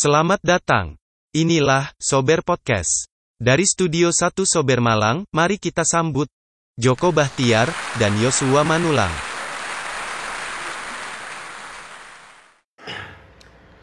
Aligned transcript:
Selamat 0.00 0.40
datang. 0.40 0.96
Inilah 1.36 1.92
Sober 2.00 2.40
Podcast. 2.40 3.04
Dari 3.36 3.68
Studio 3.68 4.08
1 4.08 4.32
Sober 4.48 4.80
Malang, 4.80 5.28
mari 5.28 5.60
kita 5.60 5.84
sambut 5.84 6.24
Joko 6.72 7.12
Bahtiar 7.12 7.68
dan 8.00 8.16
Yosua 8.16 8.64
Manulang. 8.64 9.12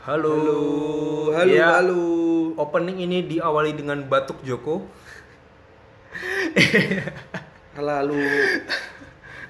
Halo. 0.10 0.34
halo, 1.38 1.54
Ya, 1.54 1.78
halo. 1.78 2.02
Opening 2.58 3.06
ini 3.06 3.22
diawali 3.38 3.78
dengan 3.78 4.02
batuk 4.10 4.42
Joko. 4.42 4.90
Halo. 7.78 8.18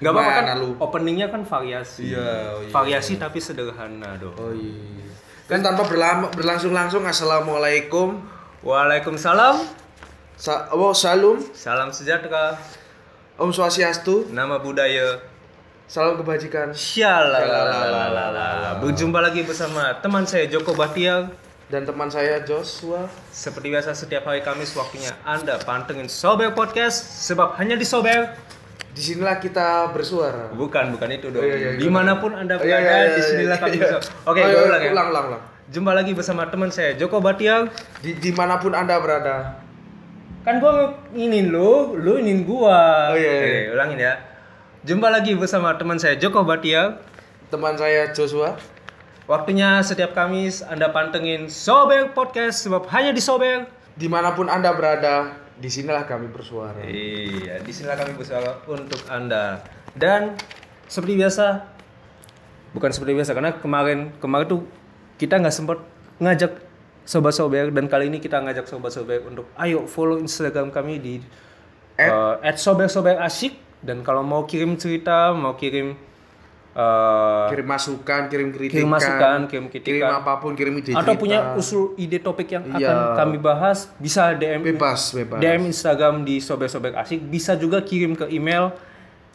Gak 0.04 0.12
apa-apa 0.12 0.30
kan? 0.36 0.44
Gimana 0.44 0.60
lu? 0.60 0.76
Openingnya 0.76 1.32
kan 1.32 1.48
variasi. 1.48 2.12
Iya, 2.12 2.60
oh 2.60 2.60
iya. 2.60 2.72
Variasi 2.76 3.16
tapi 3.16 3.40
sederhana 3.40 4.20
dong. 4.20 4.36
Oh 4.36 4.52
iya. 4.52 5.07
Kan 5.48 5.64
tanpa 5.64 5.88
berlama, 5.88 6.28
berlangsung-langsung 6.36 7.08
Assalamualaikum. 7.08 8.20
Waalaikumsalam. 8.60 9.64
Sa 10.36 10.68
oh, 10.76 10.92
salam. 10.92 11.40
Salam 11.56 11.88
sejahtera. 11.88 12.60
Om 13.40 13.48
Swastiastu. 13.48 14.28
Nama 14.28 14.60
budaya. 14.60 15.24
Salam 15.88 16.20
kebajikan. 16.20 16.76
Syalalalala. 16.76 18.76
Berjumpa 18.84 19.24
lagi 19.24 19.40
bersama 19.40 19.96
teman 20.04 20.28
saya 20.28 20.44
Joko 20.52 20.76
Bahtiar. 20.76 21.32
Dan 21.72 21.88
teman 21.88 22.12
saya 22.12 22.44
Joshua. 22.44 23.08
Seperti 23.32 23.72
biasa 23.72 23.96
setiap 23.96 24.28
hari 24.28 24.44
Kamis 24.44 24.76
waktunya 24.76 25.16
Anda 25.24 25.56
pantengin 25.64 26.12
Sober 26.12 26.52
Podcast 26.52 27.24
sebab 27.24 27.56
hanya 27.56 27.72
di 27.72 27.88
Sober 27.88 28.36
Di 28.98 29.14
sinilah 29.14 29.38
kita 29.38 29.94
bersuara. 29.94 30.50
Bukan, 30.50 30.90
bukan 30.90 31.08
itu 31.14 31.30
dong. 31.30 31.38
Oh, 31.38 31.46
iya, 31.46 31.54
iya, 31.54 31.68
iya. 31.70 31.78
Di 31.78 31.86
mana 31.86 32.18
pun 32.18 32.34
anda 32.34 32.58
Oh, 32.58 32.66
berada, 32.66 32.74
iya, 32.74 32.78
iya, 32.82 32.96
iya, 32.98 33.14
di 33.14 33.22
sinilah 33.22 33.54
iya, 33.54 33.62
kami 33.62 33.76
iya. 33.78 33.82
bisa. 33.86 33.96
Oke, 34.26 34.40
Oh, 34.42 34.42
gue 34.42 34.42
iya, 34.50 34.66
ulang 34.66 34.82
ya. 34.82 34.90
ulang, 34.90 35.06
ulang, 35.14 35.24
ulang. 35.30 35.42
Jumpa 35.70 35.90
lagi 35.94 36.12
bersama 36.18 36.42
teman 36.50 36.70
saya 36.74 36.98
Joko 36.98 37.22
Batial. 37.22 37.70
Di 38.02 38.18
di 38.18 38.30
mana 38.34 38.58
pun 38.58 38.74
anda 38.74 38.98
berada. 38.98 39.62
Kan 40.42 40.58
gua 40.58 40.98
ingin 41.14 41.54
lu, 41.54 41.94
lu 41.94 42.18
ingin 42.18 42.42
gua. 42.42 43.12
Oh, 43.12 43.16
iya, 43.16 43.30
iya. 43.30 43.38
Oke, 43.38 43.58
ulangin 43.78 43.98
ya. 44.02 44.14
Jumpa 44.82 45.06
lagi 45.14 45.38
bersama 45.38 45.78
teman 45.78 46.02
saya 46.02 46.18
Joko 46.18 46.42
Batial. 46.42 46.98
Teman 47.54 47.78
saya 47.78 48.10
Joshua. 48.10 48.58
Waktunya 49.28 49.78
setiap 49.78 50.16
Kamis 50.16 50.64
Anda 50.64 50.88
pantengin 50.88 51.46
Sober 51.46 52.10
Podcast 52.10 52.64
sebab 52.64 52.88
hanya 52.90 53.12
di 53.12 53.20
Sober. 53.20 53.68
Di 53.94 54.08
mana 54.08 54.32
pun 54.32 54.48
anda 54.48 54.72
berada, 54.72 55.36
di 55.58 55.68
sinilah 55.68 56.06
kami 56.06 56.30
bersuara. 56.30 56.78
Iya, 56.86 57.58
di 57.62 57.72
sinilah 57.74 57.98
kami 57.98 58.14
bersuara 58.14 58.62
untuk 58.70 59.02
Anda. 59.10 59.62
Dan 59.92 60.38
seperti 60.86 61.18
biasa, 61.18 61.66
bukan 62.72 62.90
seperti 62.94 63.12
biasa 63.18 63.30
karena 63.34 63.50
kemarin 63.58 64.14
kemarin 64.22 64.46
tuh 64.46 64.62
kita 65.18 65.42
nggak 65.42 65.54
sempat 65.54 65.78
ngajak 66.22 66.62
sobat 67.02 67.34
sober 67.34 67.72
dan 67.74 67.90
kali 67.90 68.06
ini 68.06 68.22
kita 68.22 68.38
ngajak 68.38 68.68
sobat 68.70 68.92
sober 68.94 69.24
untuk 69.26 69.48
ayo 69.58 69.88
follow 69.88 70.20
Instagram 70.20 70.70
kami 70.70 71.00
di 71.00 71.14
At- 71.98 72.38
at 72.46 72.56
sober 72.62 72.86
sober 72.86 73.18
asyik 73.18 73.58
dan 73.82 74.02
kalau 74.06 74.22
mau 74.22 74.46
kirim 74.46 74.74
cerita, 74.78 75.34
mau 75.34 75.54
kirim 75.54 75.94
eh, 76.78 77.44
Kirim 77.50 77.66
masukan, 77.66 78.20
kirim 78.26 78.48
kritikan. 78.48 78.72
kirim 78.76 78.88
masukan, 78.88 79.38
kirim 79.44 79.66
kritikan, 79.66 80.00
Kirim 80.00 80.16
apa 80.16 80.32
pun, 80.38 80.50
kirim 80.52 80.72
ide 80.76 80.90
atau 80.92 81.02
cerita. 81.02 81.18
punya 81.18 81.38
usul 81.52 81.92
ide 81.96 82.16
topik 82.18 82.46
yang 82.48 82.62
Iya. 82.70 82.86
akan 82.86 82.96
kami 83.18 83.36
bahas 83.38 83.76
bisa 83.96 84.32
DM 84.32 84.60
Bebas, 84.64 85.10
bebas. 85.10 85.36
DM 85.36 85.62
Instagram 85.66 86.22
di 86.22 86.38
sobek-sobek 86.38 86.92
asik 86.94 87.18
bisa 87.24 87.54
juga 87.54 87.80
kirim 87.80 88.14
ke 88.14 88.24
email 88.28 88.70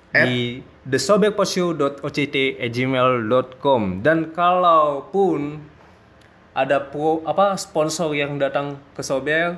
At- 0.09 0.23
di 0.23 0.61
thesobekposhow.oct@gmail.com 0.85 3.81
dan 3.99 4.29
kalaupun 4.29 5.57
ada 6.53 6.77
pro 6.81 7.21
apa 7.23 7.55
sponsor 7.55 8.13
yang 8.13 8.37
datang 8.37 8.77
ke 8.93 9.01
Sober 9.01 9.57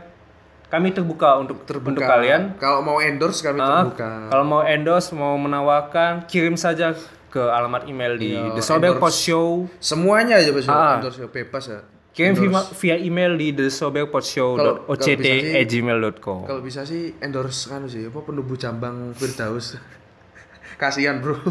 kami 0.65 0.89
terbuka 0.89 1.37
untuk 1.37 1.61
terbuka. 1.63 1.91
untuk 1.91 2.03
kalian 2.03 2.41
Kalau 2.55 2.79
mau 2.81 2.97
endorse 2.97 3.41
kami 3.41 3.57
Ah, 3.57 3.83
terbuka. 3.83 4.31
kalau 4.31 4.43
mau 4.43 4.61
endorse 4.63 5.11
mau 5.11 5.35
menawarkan 5.35 6.23
kirim 6.25 6.55
saja 6.55 6.95
ke 7.35 7.43
alamat 7.43 7.91
email 7.91 8.15
di 8.15 8.31
Iya, 8.31 8.55
thesobekposhow 8.55 9.67
Semuanya 9.83 10.39
aja 10.39 10.55
Mas. 10.55 10.63
Ah. 10.71 11.03
Endorse 11.03 11.19
ya, 11.19 11.27
bebas 11.27 11.67
ya. 11.67 11.83
kirim 12.15 12.31
via, 12.39 12.63
via 12.79 12.95
email 12.95 13.35
di 13.35 13.51
thesobekposhow.oct@gmail.com 13.51 16.47
Kalau 16.47 16.63
bisa 16.63 16.87
sih 16.87 17.11
endorse 17.19 17.67
kan 17.67 17.83
sih 17.91 18.07
apa 18.07 18.23
penubuh 18.23 18.55
jambang 18.55 19.11
Firdaus. 19.19 19.75
Kasihan, 20.79 21.19
Bro. 21.19 21.43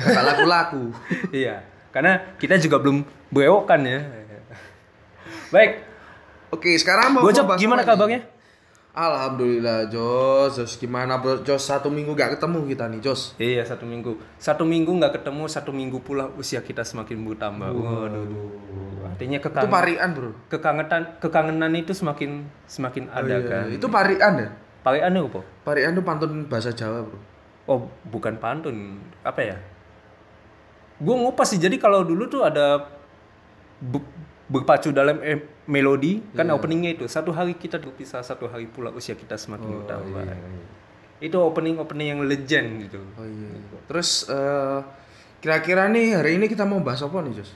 Kata 0.00 0.24
laku-laku. 0.24 0.88
Iya, 1.44 1.68
karena 1.92 2.32
kita 2.40 2.56
juga 2.56 2.80
belum 2.80 3.04
bewokan 3.28 3.84
ya. 3.84 4.00
Baik, 5.52 5.84
Oke, 6.50 6.74
sekarang 6.74 7.14
mau 7.14 7.22
bahas 7.22 7.62
gimana 7.62 7.86
apa 7.86 8.04
nih? 8.10 8.26
Alhamdulillah, 8.90 9.86
Jos. 9.86 10.58
Jos 10.58 10.74
gimana, 10.74 11.22
Bro? 11.22 11.46
Jos 11.46 11.62
satu 11.62 11.86
minggu 11.86 12.10
gak 12.18 12.34
ketemu 12.34 12.66
kita 12.66 12.90
nih, 12.90 12.98
Jos. 12.98 13.38
Iya 13.38 13.62
satu 13.62 13.86
minggu, 13.86 14.18
satu 14.34 14.66
minggu 14.66 14.90
nggak 14.90 15.22
ketemu, 15.22 15.46
satu 15.46 15.70
minggu 15.70 16.02
pula 16.02 16.26
usia 16.34 16.58
kita 16.58 16.82
semakin 16.82 17.22
bertambah. 17.22 17.70
Waduh, 17.70 19.06
artinya 19.06 19.38
Itu 19.38 19.46
kekangen, 19.46 19.70
parian, 19.70 20.08
Bro. 20.10 20.30
kekangenan, 20.50 21.02
kekangenan 21.22 21.72
itu 21.78 21.94
semakin 21.94 22.50
semakin 22.66 23.06
ada 23.14 23.38
Iya, 23.38 23.46
kan. 23.46 23.64
Itu 23.70 23.86
parian 23.86 24.32
ya? 24.42 24.48
Parian 24.82 25.12
itu 25.14 25.26
apa? 25.30 25.40
Parian 25.62 25.90
itu 25.94 26.02
pantun 26.02 26.30
bahasa 26.50 26.74
Jawa, 26.74 27.06
Bro. 27.06 27.18
Oh, 27.70 27.86
bukan 28.10 28.42
pantun, 28.42 28.98
apa 29.22 29.38
ya? 29.38 29.56
Gue 30.98 31.14
ngupas 31.14 31.46
sih. 31.54 31.62
Jadi 31.62 31.78
kalau 31.78 32.02
dulu 32.02 32.26
tuh 32.26 32.42
ada 32.42 32.90
berpacu 34.50 34.90
dalam 34.90 35.22
em- 35.22 35.46
melodi 35.64 36.18
kan 36.34 36.42
Iya. 36.44 36.52
openingnya 36.52 36.90
itu 36.92 37.06
satu 37.06 37.30
hari 37.30 37.54
kita 37.54 37.78
berpisah 37.78 38.18
satu 38.20 38.44
hari 38.44 38.66
pula 38.66 38.90
usia 38.90 39.14
kita 39.14 39.38
semakin 39.38 39.70
Oh, 39.70 39.76
bertambah. 39.80 40.20
iya, 40.20 40.34
iya. 40.34 40.66
Itu 41.22 41.38
opening 41.38 41.78
opening 41.78 42.10
yang 42.10 42.20
legend 42.20 42.82
gitu. 42.82 42.98
Oh 43.14 43.22
iya. 43.22 43.54
Terus 43.86 44.26
eh, 44.26 44.78
kira-kira 45.38 45.86
nih 45.86 46.14
hari 46.14 46.34
ini 46.34 46.46
kita 46.46 46.64
mau 46.64 46.78
bahas 46.78 46.98
apa 46.98 47.22
nih, 47.22 47.38
Jos? 47.38 47.54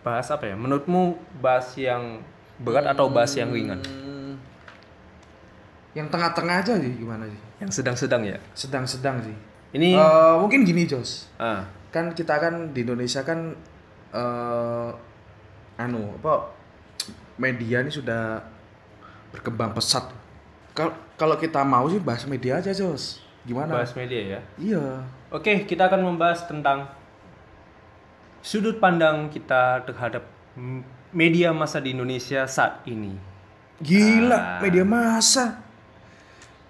Bahas 0.00 0.28
apa 0.28 0.46
ya? 0.46 0.54
Menurutmu 0.54 1.12
bahas 1.36 1.74
yang 1.74 2.22
berat 2.56 2.86
atau 2.86 3.10
bahas 3.10 3.34
yang 3.34 3.50
ringan? 3.50 3.82
Hmm, 3.82 4.38
yang 5.92 6.06
tengah-tengah 6.06 6.62
aja 6.62 6.78
sih 6.78 6.92
gimana 6.94 7.26
sih? 7.26 7.40
Yang 7.58 7.70
sedang-sedang 7.74 8.22
ya. 8.24 8.38
Sedang-sedang 8.52 9.16
sih. 9.20 9.36
Ini 9.72 9.90
Eh, 9.92 10.34
mungkin 10.36 10.62
gini, 10.62 10.84
Jos. 10.84 11.26
ah, 11.36 11.66
Kan 11.90 12.14
kita 12.14 12.38
kan 12.38 12.70
di 12.70 12.80
Indonesia 12.80 13.20
kan 13.20 13.58
eh 14.10 14.90
anu 15.80 16.12
apa 16.14 16.52
media 17.36 17.80
ini 17.80 17.88
sudah 17.88 18.44
berkembang 19.30 19.72
pesat. 19.72 20.10
Kal- 20.72 20.96
Kalau 21.14 21.36
kita 21.36 21.60
mau 21.62 21.84
sih 21.84 21.96
bahas 21.96 22.24
media 22.24 22.56
aja, 22.56 22.72
Jos. 22.72 23.20
Gimana? 23.42 23.72
bahas 23.74 23.92
media 23.92 24.20
ya. 24.20 24.40
Iya. 24.56 24.84
Oke, 25.28 25.64
kita 25.64 25.84
akan 25.84 26.00
membahas 26.02 26.44
tentang 26.44 26.88
sudut 28.40 28.76
pandang 28.76 29.28
kita 29.28 29.84
terhadap 29.84 30.24
media 31.10 31.52
masa 31.52 31.76
di 31.76 31.92
Indonesia 31.92 32.44
saat 32.46 32.80
ini. 32.84 33.16
Gila, 33.80 34.36
Ah. 34.36 34.58
media 34.60 34.80
massa. 34.80 35.60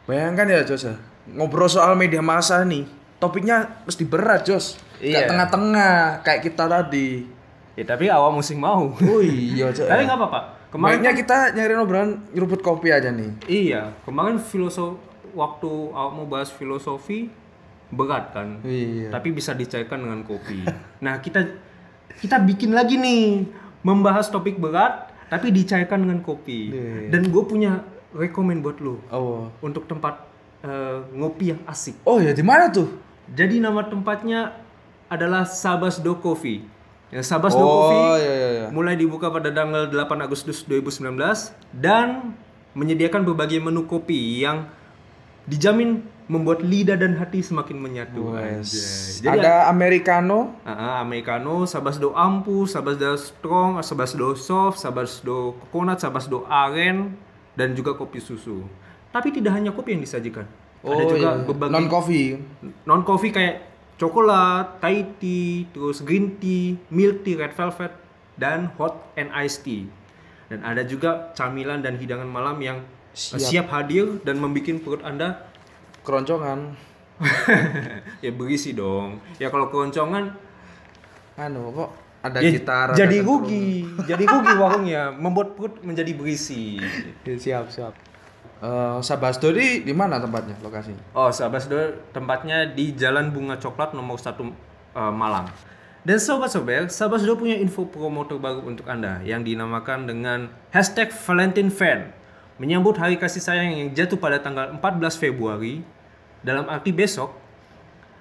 Bayangkan 0.04 0.46
ya, 0.46 0.62
Jos. 0.64 0.82
ya, 0.84 0.94
Ngobrol 1.28 1.66
soal 1.66 1.94
media 1.94 2.18
massa 2.18 2.58
nih. 2.62 2.86
Topiknya 3.18 3.82
mesti 3.84 4.02
berat, 4.02 4.42
Jos. 4.42 4.78
Iya. 4.98 5.14
Kayak 5.14 5.28
tengah-tengah, 5.28 5.94
kayak 6.22 6.40
kita 6.42 6.64
tadi. 6.66 7.08
Ya, 7.74 7.84
tapi 7.86 8.10
awal 8.10 8.32
musim 8.32 8.58
mau. 8.58 8.90
Oh 8.92 9.20
iya, 9.22 9.70
Jos. 9.70 9.86
tapi 9.86 10.04
nggak 10.04 10.18
apa-apa. 10.18 10.40
Kemarin 10.70 11.02
Kemarinnya 11.02 11.12
kita 11.16 11.36
nyari 11.50 11.72
obrolan 11.74 12.10
nyeruput 12.30 12.60
kopi 12.60 12.90
aja 12.90 13.10
nih. 13.10 13.30
iya, 13.46 13.90
kemarin 14.04 14.38
filosofi 14.38 14.98
waktu 15.30 15.70
awak 15.90 16.12
mau 16.12 16.26
bahas 16.26 16.50
filosofi 16.50 17.30
berat 17.90 18.30
kan. 18.30 18.62
Iya. 18.62 19.10
Tapi 19.10 19.30
bisa 19.30 19.50
dicairkan 19.52 19.98
dengan 19.98 20.22
kopi. 20.22 20.62
nah, 21.04 21.18
kita 21.18 21.42
kita 22.18 22.38
bikin 22.38 22.70
lagi 22.70 22.94
nih 22.94 23.46
membahas 23.82 24.28
topik 24.28 24.58
berat 24.58 25.10
tapi 25.26 25.50
dicairkan 25.50 26.02
dengan 26.02 26.22
kopi. 26.22 26.70
Iya. 26.70 27.10
Dan 27.10 27.30
gue 27.30 27.42
punya 27.42 27.82
rekomend 28.10 28.62
buat 28.62 28.78
lo 28.78 28.98
Oh. 29.10 29.46
untuk 29.62 29.86
tempat 29.86 30.26
eh, 30.60 30.98
ngopi 31.14 31.50
yang 31.50 31.60
asik. 31.64 31.98
Oh 32.04 32.18
ya, 32.18 32.30
di 32.30 32.42
mana 32.42 32.70
tuh? 32.70 32.90
Jadi 33.30 33.58
nama 33.58 33.86
tempatnya 33.86 34.54
adalah 35.06 35.42
Sabasdo 35.42 36.18
Coffee. 36.18 36.62
Ya, 37.10 37.20
Sabasdo 37.20 37.58
Oh, 37.58 37.66
Coffee 37.66 38.22
iya, 38.22 38.30
iya, 38.30 38.48
iya. 38.48 38.66
mulai 38.70 38.94
dibuka 38.94 39.26
pada 39.28 39.50
tanggal 39.50 39.86
8 39.86 39.98
Agustus 40.20 40.62
2019 40.62 41.18
dan 41.74 42.38
menyediakan 42.70 43.26
berbagai 43.26 43.58
menu 43.58 43.82
kopi 43.84 44.40
yang 44.40 44.70
dijamin 45.44 46.00
membuat 46.26 46.62
lidah 46.62 46.94
dan 46.94 47.18
hati 47.18 47.42
semakin 47.42 47.74
menyatu. 47.74 48.30
Anjay. 48.30 48.62
Jadi 49.18 49.42
ada 49.42 49.66
americano, 49.66 50.54
Ah, 50.62 51.02
americano, 51.02 51.66
sabasdo 51.66 52.14
ampu, 52.14 52.62
sabasdo 52.64 53.18
strong, 53.18 53.82
sabasdo 53.82 54.38
soft, 54.38 54.78
sabasdo 54.78 55.58
coconut, 55.60 55.98
sabasdo 55.98 56.46
aren, 56.46 57.18
dan 57.52 57.74
juga 57.74 57.90
kopi 57.92 58.22
susu. 58.22 58.62
Tapi 59.10 59.34
tidak 59.34 59.50
hanya 59.52 59.74
kopi 59.74 59.98
yang 59.98 60.02
disajikan. 60.02 60.46
ada 60.80 60.96
Oh, 60.96 61.10
juga 61.10 61.28
iya. 61.34 61.44
berbagai 61.44 61.74
non 61.74 61.86
coffee. 61.90 62.38
non 62.86 63.02
coffee 63.02 63.34
kayak 63.34 63.69
coklat, 64.00 64.80
Thai 64.80 65.04
tea, 65.20 65.68
terus 65.76 66.00
green 66.00 66.40
tea, 66.40 66.80
milk 66.88 67.20
tea, 67.20 67.36
red 67.36 67.52
velvet, 67.52 67.92
dan 68.40 68.72
hot 68.80 69.12
and 69.20 69.28
iced 69.36 69.62
tea. 69.68 69.84
Dan 70.48 70.64
ada 70.64 70.82
juga 70.82 71.30
camilan 71.36 71.84
dan 71.84 72.00
hidangan 72.00 72.26
malam 72.26 72.58
yang 72.64 72.80
Siap. 73.12 73.42
siap 73.42 73.66
hadir 73.74 74.22
dan 74.24 74.40
membuat 74.40 74.80
perut 74.80 75.02
Anda 75.04 75.46
Keroncongan. 76.02 76.74
ya 78.24 78.32
berisi 78.32 78.72
dong. 78.72 79.20
Ya 79.36 79.52
kalau 79.52 79.68
keroncongan 79.68 80.32
Anu 81.36 81.68
kok 81.76 81.90
ada 82.20 82.36
ya, 82.44 82.52
gitar. 82.52 82.92
jadi 82.92 83.24
rugi, 83.24 83.84
jadi 84.04 84.24
rugi 84.28 84.52
warungnya, 84.60 85.08
membuat 85.12 85.56
perut 85.56 85.80
menjadi 85.80 86.12
berisi. 86.12 86.76
Ya, 87.28 87.36
siap 87.36 87.72
siap. 87.72 87.92
Eh, 88.60 88.98
Sabasdo 89.00 89.48
di 89.56 89.88
di 89.88 89.92
mana 89.96 90.20
tempatnya 90.20 90.52
lokasinya? 90.60 91.00
Oh, 91.16 91.32
saudara 91.32 91.96
tempatnya 92.12 92.68
di 92.68 92.92
Jalan 92.92 93.32
Bunga 93.32 93.56
Coklat 93.56 93.96
nomor 93.96 94.20
1 94.20 94.36
Malang. 95.16 95.48
Dan 96.04 96.20
sobat 96.20 96.52
sobat, 96.52 96.92
sahabat 96.92 97.24
saudara 97.24 97.40
punya 97.40 97.56
info 97.56 97.88
promo 97.88 98.20
terbaru 98.28 98.68
untuk 98.68 98.84
Anda 98.84 99.24
yang 99.24 99.48
dinamakan 99.48 100.04
dengan 100.04 100.52
hashtag 100.76 101.08
Valentine 101.08 101.72
Fan. 101.72 102.12
Menyambut 102.60 103.00
hari 103.00 103.16
kasih 103.16 103.40
sayang 103.40 103.72
yang 103.72 103.88
jatuh 103.96 104.20
pada 104.20 104.36
tanggal 104.36 104.76
14 104.76 105.16
Februari, 105.16 105.80
dalam 106.44 106.68
arti 106.68 106.92
besok, 106.92 107.32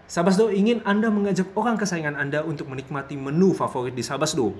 Sabasdo 0.07 0.47
ingin 0.47 0.80
Anda 0.88 1.12
mengajak 1.12 1.51
orang 1.51 1.75
kesayangan 1.75 2.15
Anda 2.15 2.47
untuk 2.47 2.71
menikmati 2.71 3.19
menu 3.19 3.51
favorit 3.51 3.91
di 3.91 4.03
Sabasdo. 4.07 4.56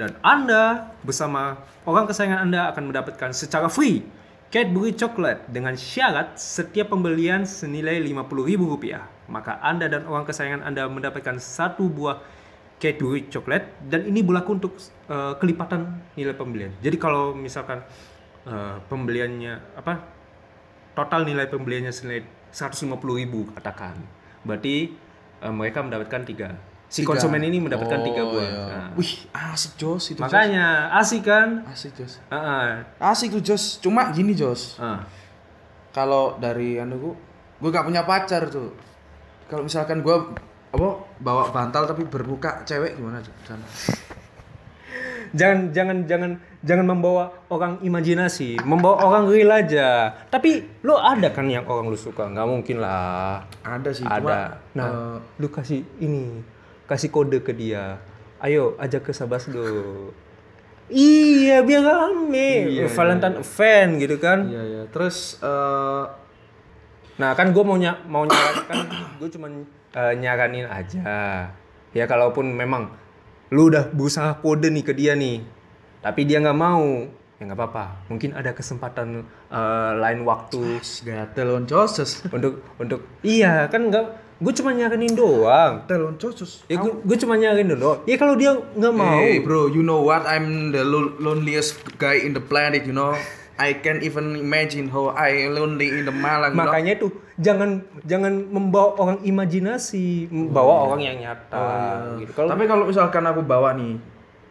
Dan 0.00 0.16
Anda 0.24 0.96
bersama 1.04 1.60
orang 1.84 2.08
kesayangan 2.08 2.48
Anda 2.48 2.72
akan 2.72 2.88
mendapatkan 2.88 3.30
secara 3.36 3.68
free 3.68 4.23
Cadbury 4.52 4.94
coklat 4.94 5.50
dengan 5.50 5.74
syarat 5.74 6.38
setiap 6.38 6.94
pembelian 6.94 7.42
senilai 7.42 7.98
Rp50.000. 8.04 8.60
Maka 9.26 9.58
Anda 9.64 9.88
dan 9.90 10.06
orang 10.06 10.28
kesayangan 10.28 10.62
Anda 10.62 10.86
mendapatkan 10.86 11.40
satu 11.40 11.88
buah 11.90 12.20
Cadbury 12.78 13.30
coklat 13.30 13.70
dan 13.86 14.04
ini 14.04 14.20
berlaku 14.20 14.60
untuk 14.60 14.74
eh, 15.08 15.34
kelipatan 15.40 16.04
nilai 16.18 16.36
pembelian. 16.36 16.72
Jadi 16.82 16.96
kalau 17.00 17.32
misalkan 17.32 17.80
eh, 18.44 18.76
pembeliannya 18.90 19.78
apa 19.78 20.04
total 20.92 21.24
nilai 21.24 21.48
pembeliannya 21.48 21.94
senilai 21.94 22.26
150.000 22.52 23.56
katakan. 23.56 23.96
Berarti 24.44 24.92
eh, 25.40 25.54
mereka 25.54 25.80
mendapatkan 25.86 26.22
tiga. 26.26 26.73
Si 26.86 27.02
Tiga. 27.02 27.10
konsumen 27.10 27.42
ini 27.42 27.58
mendapatkan 27.58 28.00
tiga 28.00 28.22
Oh, 28.22 28.32
buah. 28.32 28.44
iya. 28.44 28.62
Nah, 28.68 28.88
Wih, 28.94 29.12
asik 29.28 29.74
Jos 29.74 30.04
itu. 30.08 30.14
Jos. 30.14 30.22
makanya 30.22 30.66
asik 30.94 31.22
kan? 31.22 31.66
Asik 31.66 31.92
Jos. 31.94 32.22
Ah, 32.28 32.38
ah, 33.00 33.10
Asik 33.10 33.32
tuh 33.32 33.42
Jos. 33.42 33.78
Cuma 33.78 34.08
gini 34.08 34.30
Jos. 34.32 34.78
ah. 34.78 35.02
Kalau 35.90 36.36
dari 36.36 36.76
anu 36.76 36.94
gua, 36.96 37.14
gua 37.58 37.70
gak 37.72 37.84
punya 37.84 38.02
pacar 38.02 38.46
tuh. 38.46 38.70
Kalau 39.44 39.62
misalkan 39.62 40.00
gua 40.00 40.30
apa 40.70 40.88
bawa 41.16 41.48
bantal 41.48 41.84
tapi 41.84 42.02
bermuka 42.04 42.62
cewek 42.62 42.94
gimana 42.94 43.18
Jos? 43.18 43.34
Sana. 43.44 43.66
jangan 45.32 45.58
jangan 45.70 45.98
jangan 46.04 46.30
jangan 46.62 46.86
membawa 46.86 47.26
orang 47.48 47.78
imajinasi, 47.80 48.62
membawa 48.62 49.02
orang 49.02 49.26
real 49.26 49.50
aja. 49.50 50.14
Tapi 50.28 50.78
lo 50.80 50.94
ada 50.94 51.26
kan 51.28 51.46
yang 51.46 51.66
orang 51.66 51.90
lu 51.90 51.98
suka? 51.98 52.22
Nggak 52.24 52.46
mungkin 52.46 52.78
lah. 52.78 53.42
Ada 53.60 53.90
sih 53.90 54.06
Ada. 54.06 54.14
cuma 54.14 54.34
Nah, 54.72 54.86
eh, 54.86 55.16
lu 55.36 55.48
kasih 55.48 55.82
ini, 55.98 56.38
kasih 56.90 57.10
kode 57.12 57.40
ke 57.40 57.52
dia. 57.56 58.00
Ayo 58.42 58.76
ajak 58.76 59.08
ke 59.08 59.12
Sabasdo. 59.16 59.64
Iya, 60.92 61.64
biar 61.64 61.80
rame. 61.80 62.68
Iya, 62.68 62.92
Valentine 62.92 63.40
fan 63.40 63.96
gitu 63.96 64.20
kan. 64.20 64.44
iya 64.48 64.62
iya. 64.62 64.82
Terus 64.92 65.40
eh 65.40 66.04
Nah 67.14 67.30
kan 67.38 67.54
gue 67.54 67.62
mau 67.62 67.78
ny 67.78 67.86
mau 68.10 68.26
nyaran 68.26 68.56
kan 68.66 68.78
gue 69.22 69.28
cuma 69.30 69.46
nyaranin 69.94 70.66
aja. 70.66 71.02
Ya 71.94 72.04
kalaupun 72.10 72.50
memang 72.50 72.90
lu 73.54 73.70
udah 73.70 73.86
berusaha 73.94 74.42
kode 74.42 74.66
nih 74.66 74.82
ke 74.82 74.92
dia 74.98 75.14
nih, 75.14 75.46
tapi 76.02 76.26
dia 76.26 76.42
nggak 76.42 76.58
mau, 76.58 77.06
ya 77.38 77.42
nggak 77.46 77.54
apa-apa. 77.54 78.10
Mungkin 78.10 78.34
ada 78.34 78.50
kesempatan 78.50 79.22
eh, 79.46 79.92
lain 79.94 80.26
waktu 80.26 80.82
gatel 81.06 81.54
on 81.54 81.64
Jos. 81.70 82.02
Jos. 82.02 82.12
untuk 82.34 82.66
untuk 82.82 83.06
iya 83.22 83.70
kan 83.70 83.94
nggak 83.94 84.23
gue 84.44 84.52
cuma 84.52 84.70
nyaranin 84.70 85.16
doang. 85.16 85.88
Gatel 85.88 86.02
on 86.04 86.14
Jos. 86.20 86.34
Jos. 86.36 86.52
Ya 86.68 86.76
gue 86.76 87.16
cuma 87.16 87.34
nyaranin 87.34 87.72
doang. 87.72 88.04
Ya 88.04 88.20
kalau 88.20 88.36
dia 88.36 88.52
nggak 88.52 88.92
mau, 88.92 89.16
Hey 89.16 89.40
bro, 89.40 89.66
you 89.66 89.80
know 89.80 90.04
what? 90.04 90.28
I'm 90.28 90.68
the 90.68 90.84
lo- 90.84 91.16
loneliest 91.16 91.80
guy 91.96 92.20
in 92.20 92.36
the 92.36 92.44
planet, 92.44 92.84
you 92.84 92.92
know. 92.92 93.16
I 93.54 93.78
can't 93.78 94.02
even 94.02 94.34
imagine 94.34 94.90
how 94.90 95.14
I 95.14 95.46
lonely 95.46 95.86
in 95.86 96.04
the 96.04 96.12
Malang. 96.12 96.52
you 96.52 96.58
know? 96.58 96.66
makanya 96.66 96.92
tuh 96.98 97.10
jangan 97.38 97.86
jangan 98.02 98.50
membawa 98.50 98.98
orang 98.98 99.18
imajinasi, 99.22 100.26
membawa 100.26 100.90
orang 100.90 101.00
yang 101.06 101.16
nyata. 101.22 102.18
gitu. 102.18 102.34
Kalau 102.34 102.50
Tapi 102.50 102.66
kalau 102.66 102.84
misalkan 102.90 103.22
aku 103.22 103.46
bawa 103.46 103.78
nih, 103.78 103.94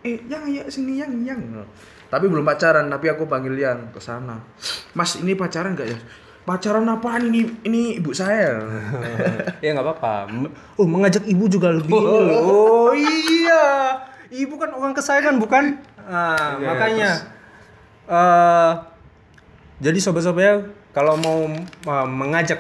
eh 0.08 0.24
yang 0.26 0.48
ya 0.48 0.64
sini 0.72 1.04
yang 1.04 1.12
yang. 1.22 1.40
Tapi 2.08 2.32
belum 2.32 2.48
pacaran, 2.48 2.88
tapi 2.88 3.12
aku 3.12 3.28
panggil 3.28 3.60
yang 3.60 3.92
ke 3.92 4.00
sana. 4.00 4.40
Mas 4.96 5.20
ini 5.20 5.36
pacaran 5.36 5.76
gak 5.76 5.90
ya? 5.90 5.98
Pacaran 6.44 6.84
apaan 6.92 7.32
ini? 7.32 7.48
Ini 7.64 8.04
ibu 8.04 8.12
saya. 8.12 8.60
ya 9.64 9.72
nggak 9.72 9.86
apa-apa. 9.86 10.28
Oh 10.76 10.84
mengajak 10.84 11.24
ibu 11.24 11.48
juga 11.48 11.72
lebih. 11.72 11.96
Oh, 11.96 12.92
iya, 12.92 13.96
ibu 14.28 14.60
kan 14.60 14.76
orang 14.76 14.92
kesayangan 14.92 15.40
bukan? 15.40 15.80
Ah, 16.04 16.60
Iya, 16.60 16.68
makanya. 16.68 17.12
eh 18.04 18.72
jadi 19.80 20.00
sobat-sobat 20.04 20.68
kalau 20.92 21.16
mau 21.16 21.48
uh, 21.88 22.08
mengajak 22.08 22.60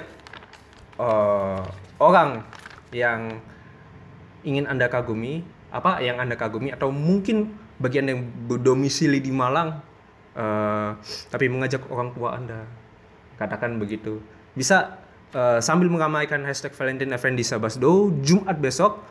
eh, 0.95 1.59
orang 1.99 2.43
yang 2.95 3.43
ingin 4.43 4.67
anda 4.67 4.87
kagumi, 4.87 5.43
apa 5.71 5.99
yang 5.99 6.19
anda 6.19 6.35
kagumi 6.35 6.71
atau 6.71 6.87
mungkin 6.91 7.51
bagi 7.79 7.99
anda 7.99 8.15
yang 8.15 8.23
berdomisili 8.47 9.19
di 9.19 9.31
Malang, 9.31 9.79
eh, 10.35 10.89
tapi 11.27 11.51
mengajak 11.51 11.83
orang 11.91 12.11
tua 12.11 12.39
anda, 12.39 12.63
katakan 13.37 13.77
begitu, 13.81 14.21
bisa 14.53 15.01
eh, 15.33 15.59
sambil 15.59 15.89
mengamaikan 15.89 16.45
hashtag 16.45 16.73
Valentine 16.77 17.13
Event 17.15 17.35
di 17.37 17.45
Sabasdo 17.45 18.13
Jumat 18.21 18.57
besok, 18.61 19.01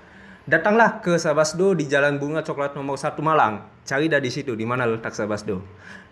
datanglah 0.46 1.02
ke 1.02 1.18
Sabasdo 1.18 1.74
di 1.74 1.86
Jalan 1.86 2.18
Bunga 2.18 2.42
Coklat 2.42 2.74
nomor 2.74 2.98
1 2.98 3.18
Malang. 3.22 3.66
Cari 3.82 4.06
dah 4.06 4.22
di 4.22 4.30
situ 4.30 4.54
di 4.54 4.62
mana 4.62 4.86
letak 4.86 5.14
Sabasdo. 5.14 5.62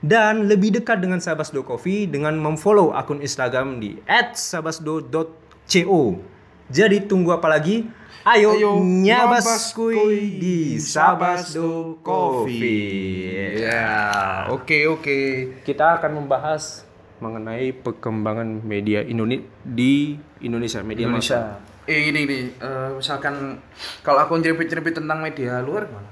Dan 0.02 0.50
lebih 0.50 0.74
dekat 0.80 0.98
dengan 0.98 1.22
Sabasdo 1.22 1.62
Coffee 1.62 2.10
dengan 2.10 2.34
memfollow 2.38 2.90
akun 2.96 3.22
Instagram 3.22 3.78
di 3.78 4.00
@sabasdo.co. 4.34 6.00
Jadi 6.70 7.02
tunggu 7.10 7.34
apa 7.34 7.50
lagi? 7.50 7.86
Ayo, 8.20 8.52
Ayo, 8.52 8.70
nyabas 8.84 9.48
nyabas 9.48 9.72
kuy 9.72 9.96
kuy 9.96 10.20
di 10.36 10.58
Sabasdo 10.76 11.98
Coffee. 12.04 13.64
Ya, 13.64 14.46
oke 14.52 14.76
oke. 14.92 15.18
Kita 15.64 15.96
akan 15.96 16.20
membahas 16.20 16.84
mengenai 17.20 17.76
perkembangan 17.76 18.64
media 18.64 19.04
Indonesia 19.04 19.44
di 19.62 20.16
Indonesia, 20.40 20.80
media. 20.80 21.06
Indonesia. 21.06 21.40
Eh 21.84 22.12
ini 22.12 22.24
nih, 22.24 22.42
eh, 22.60 22.90
misalkan 22.96 23.60
kalau 24.00 24.24
aku 24.24 24.40
nyeripit-nyeripit 24.40 25.00
tentang 25.00 25.20
media 25.20 25.60
luar 25.60 25.88
gimana? 25.88 26.10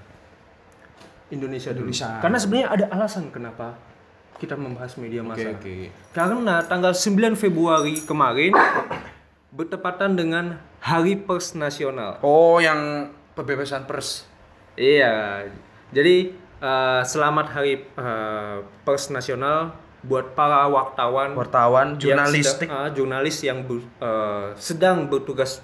Indonesia 1.28 1.72
dulu. 1.72 1.88
Indonesia. 1.88 2.20
Karena 2.20 2.38
sebenarnya 2.40 2.68
ada 2.72 2.86
alasan 2.92 3.28
kenapa 3.28 3.76
kita 4.38 4.54
membahas 4.54 4.94
media 4.96 5.20
massa. 5.20 5.50
oke. 5.50 5.90
Karena 6.14 6.62
tanggal 6.64 6.94
9 6.94 7.34
Februari 7.34 7.98
kemarin 8.06 8.54
bertepatan 9.50 10.14
dengan 10.14 10.62
Hari 10.78 11.26
Pers 11.26 11.58
Nasional. 11.58 12.22
Oh, 12.22 12.62
yang 12.62 13.10
pembebasan 13.34 13.84
pers. 13.84 14.24
Iya. 14.78 15.46
Jadi 15.90 16.32
eh, 16.62 17.02
selamat 17.02 17.46
Hari 17.50 17.74
eh, 17.82 18.56
Pers 18.86 19.10
Nasional 19.10 19.74
buat 20.00 20.32
para 20.32 20.66
wartawan 20.66 21.34
Wartawan, 21.34 21.98
yang 21.98 22.14
jurnalistik. 22.22 22.70
sedang- 22.70 22.86
ah, 22.86 22.88
jurnalis 22.88 23.36
yang 23.42 23.58
eh, 23.98 24.46
sedang 24.54 25.06
bertugas 25.06 25.58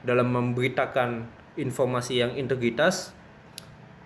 dalam 0.00 0.30
memberitakan 0.30 1.26
informasi 1.54 2.18
yang 2.18 2.32
integritas. 2.32 3.10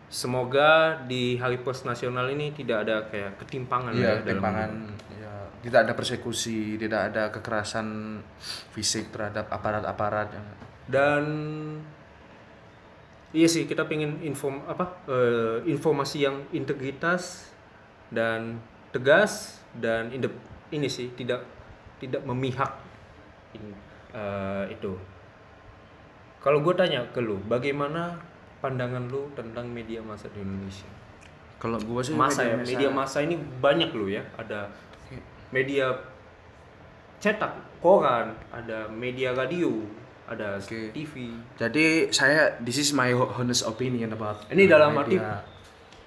Semoga 0.09 1.03
di 1.05 1.37
Hari 1.37 1.61
Pers 1.61 1.83
Nasional 1.83 2.31
ini 2.31 2.51
tidak 2.51 2.87
ada 2.87 3.03
kayak 3.05 3.35
ketimpangan 3.37 3.93
Iya, 3.93 4.01
ya 4.01 4.13
dalam- 4.15 4.27
timpangan. 4.31 4.71
Ya, 5.13 5.33
tidak 5.61 5.81
ada 5.85 5.93
persekusi, 5.93 6.77
tidak 6.77 7.01
ada 7.11 7.23
kekerasan 7.31 8.21
fisik 8.71 9.11
terhadap 9.11 9.51
aparat-aparat. 9.51 10.29
dan 10.85 11.25
iya 13.33 13.49
sih 13.49 13.65
kita 13.65 13.85
pengen 13.85 14.21
inform 14.21 14.61
apa 14.65 15.01
eh, 15.09 15.65
informasi 15.67 16.23
yang 16.23 16.45
integritas 16.53 17.49
dan 18.09 18.61
tegas 18.95 19.59
dan 19.75 20.07
indep 20.09 20.31
ini 20.71 20.87
sih 20.87 21.11
tidak 21.13 21.43
tidak 21.99 22.23
memihak 22.23 22.71
in- 23.53 23.75
eh, 24.11 24.71
itu 24.71 24.95
kalau 26.39 26.61
gue 26.61 26.73
tanya 26.73 27.03
ke 27.11 27.19
lu 27.19 27.41
bagaimana 27.43 28.21
pandangan 28.61 29.09
lu 29.09 29.27
tentang 29.35 29.67
media 29.67 29.99
massa 30.01 30.31
di 30.31 30.41
Indonesia 30.41 30.87
Kalau 31.55 31.81
gua 31.81 32.05
sih 32.05 32.13
masa 32.13 32.45
ya 32.45 32.55
massa- 32.55 32.69
media 32.69 32.89
massa 32.89 33.19
ini 33.19 33.35
banyak 33.35 33.91
lu 33.91 34.07
ya 34.07 34.21
ada 34.37 34.69
media 35.49 35.97
cetak 37.19 37.51
koran 37.81 38.37
ada 38.51 38.85
media 38.87 39.33
radio 39.33 39.73
ada 40.25 40.57
Oke. 40.57 40.93
TV 40.93 41.33
Jadi 41.57 42.09
saya 42.11 42.57
this 42.61 42.77
is 42.77 42.93
my 42.93 43.13
honest 43.13 43.65
opinion 43.65 44.13
about 44.13 44.45
Ini 44.49 44.65
uh, 44.65 44.71
dalam 44.71 44.93
media. 44.95 45.41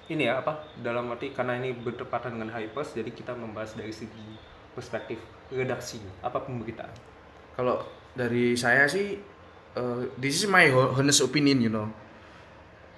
Ini 0.08 0.24
ya 0.28 0.40
apa 0.40 0.64
dalam 0.80 1.12
arti 1.12 1.32
karena 1.36 1.60
ini 1.60 1.76
bertepatan 1.76 2.36
dengan 2.36 2.52
Hari 2.56 2.72
Pers 2.72 2.96
jadi 2.96 3.12
kita 3.12 3.36
membahas 3.36 3.76
dari 3.76 3.92
segi 3.92 4.40
perspektif 4.72 5.20
redaksi 5.52 6.00
apa 6.24 6.44
pemberitaan 6.44 6.92
Kalau 7.58 7.82
dari 8.14 8.54
saya 8.54 8.86
sih, 8.86 9.18
uh, 9.74 10.06
this 10.14 10.38
is 10.38 10.46
my 10.46 10.70
ho- 10.70 10.94
honest 10.94 11.26
opinion, 11.26 11.58
you 11.58 11.66
know, 11.66 11.90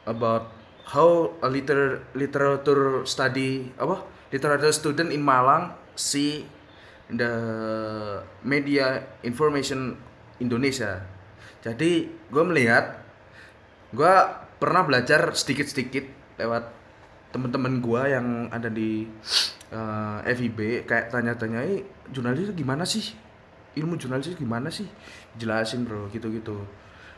about 0.05 0.52
how 0.85 1.33
a 1.40 1.49
liter 1.49 2.05
literature 2.12 3.00
study 3.09 3.73
apa 3.81 4.05
literature 4.29 4.69
student 4.69 5.17
in 5.17 5.25
Malang 5.25 5.73
see 5.97 6.45
the 7.09 7.33
media 8.45 9.17
information 9.25 9.97
Indonesia. 10.45 11.09
Jadi 11.64 12.12
gue 12.29 12.45
melihat, 12.45 13.00
gue 13.97 14.14
pernah 14.61 14.85
belajar 14.85 15.33
sedikit-sedikit 15.33 16.05
lewat 16.37 16.79
teman-teman 17.30 17.78
gue 17.78 18.02
yang 18.10 18.26
ada 18.50 18.66
di 18.66 19.06
uh, 19.70 20.18
FIB 20.26 20.84
kayak 20.87 21.14
tanya-tanya, 21.14 21.62
"Eh, 21.62 21.87
jurnalis 22.10 22.50
itu 22.50 22.62
gimana 22.62 22.82
sih? 22.82 23.14
Ilmu 23.78 23.94
jurnalis 23.96 24.34
itu 24.34 24.42
gimana 24.42 24.68
sih?" 24.68 24.87
Jelasin 25.38 25.87
bro, 25.87 26.10
gitu-gitu. 26.10 26.66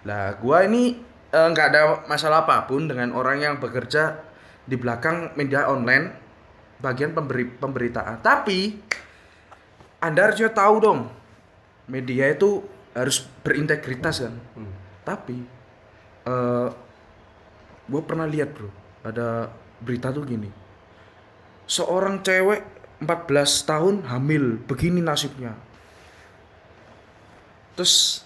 Lah, 0.05 0.37
gua 0.37 0.69
ini 0.69 1.01
eh, 1.33 1.49
nggak 1.49 1.67
ada 1.73 1.83
masalah 2.05 2.45
apa 2.45 2.69
pun 2.69 2.85
dengan 2.85 3.17
orang 3.17 3.41
yang 3.41 3.55
bekerja 3.57 4.21
di 4.69 4.77
belakang 4.77 5.33
media 5.35 5.67
online 5.67 6.13
bagian 6.83 7.17
pemberi 7.17 7.49
pemberitaan. 7.49 8.21
Tapi 8.21 8.77
Anda 10.03 10.29
harusnya 10.29 10.51
tahu 10.51 10.75
dong, 10.83 11.01
media 11.87 12.35
itu 12.35 12.61
harus 12.93 13.25
berintegritas 13.41 14.27
kan. 14.27 14.35
Tapi 15.07 15.39
eh 16.23 16.69
gue 17.83 18.03
pernah 18.07 18.27
lihat 18.27 18.55
bro, 18.55 18.71
ada 19.03 19.51
berita 19.83 20.15
tuh 20.15 20.25
gini. 20.25 20.49
Seorang 21.67 22.23
cewek 22.23 22.63
14 23.03 23.69
tahun 23.69 23.95
hamil, 24.07 24.63
begini 24.67 25.03
nasibnya. 25.03 25.55
Terus 27.75 28.25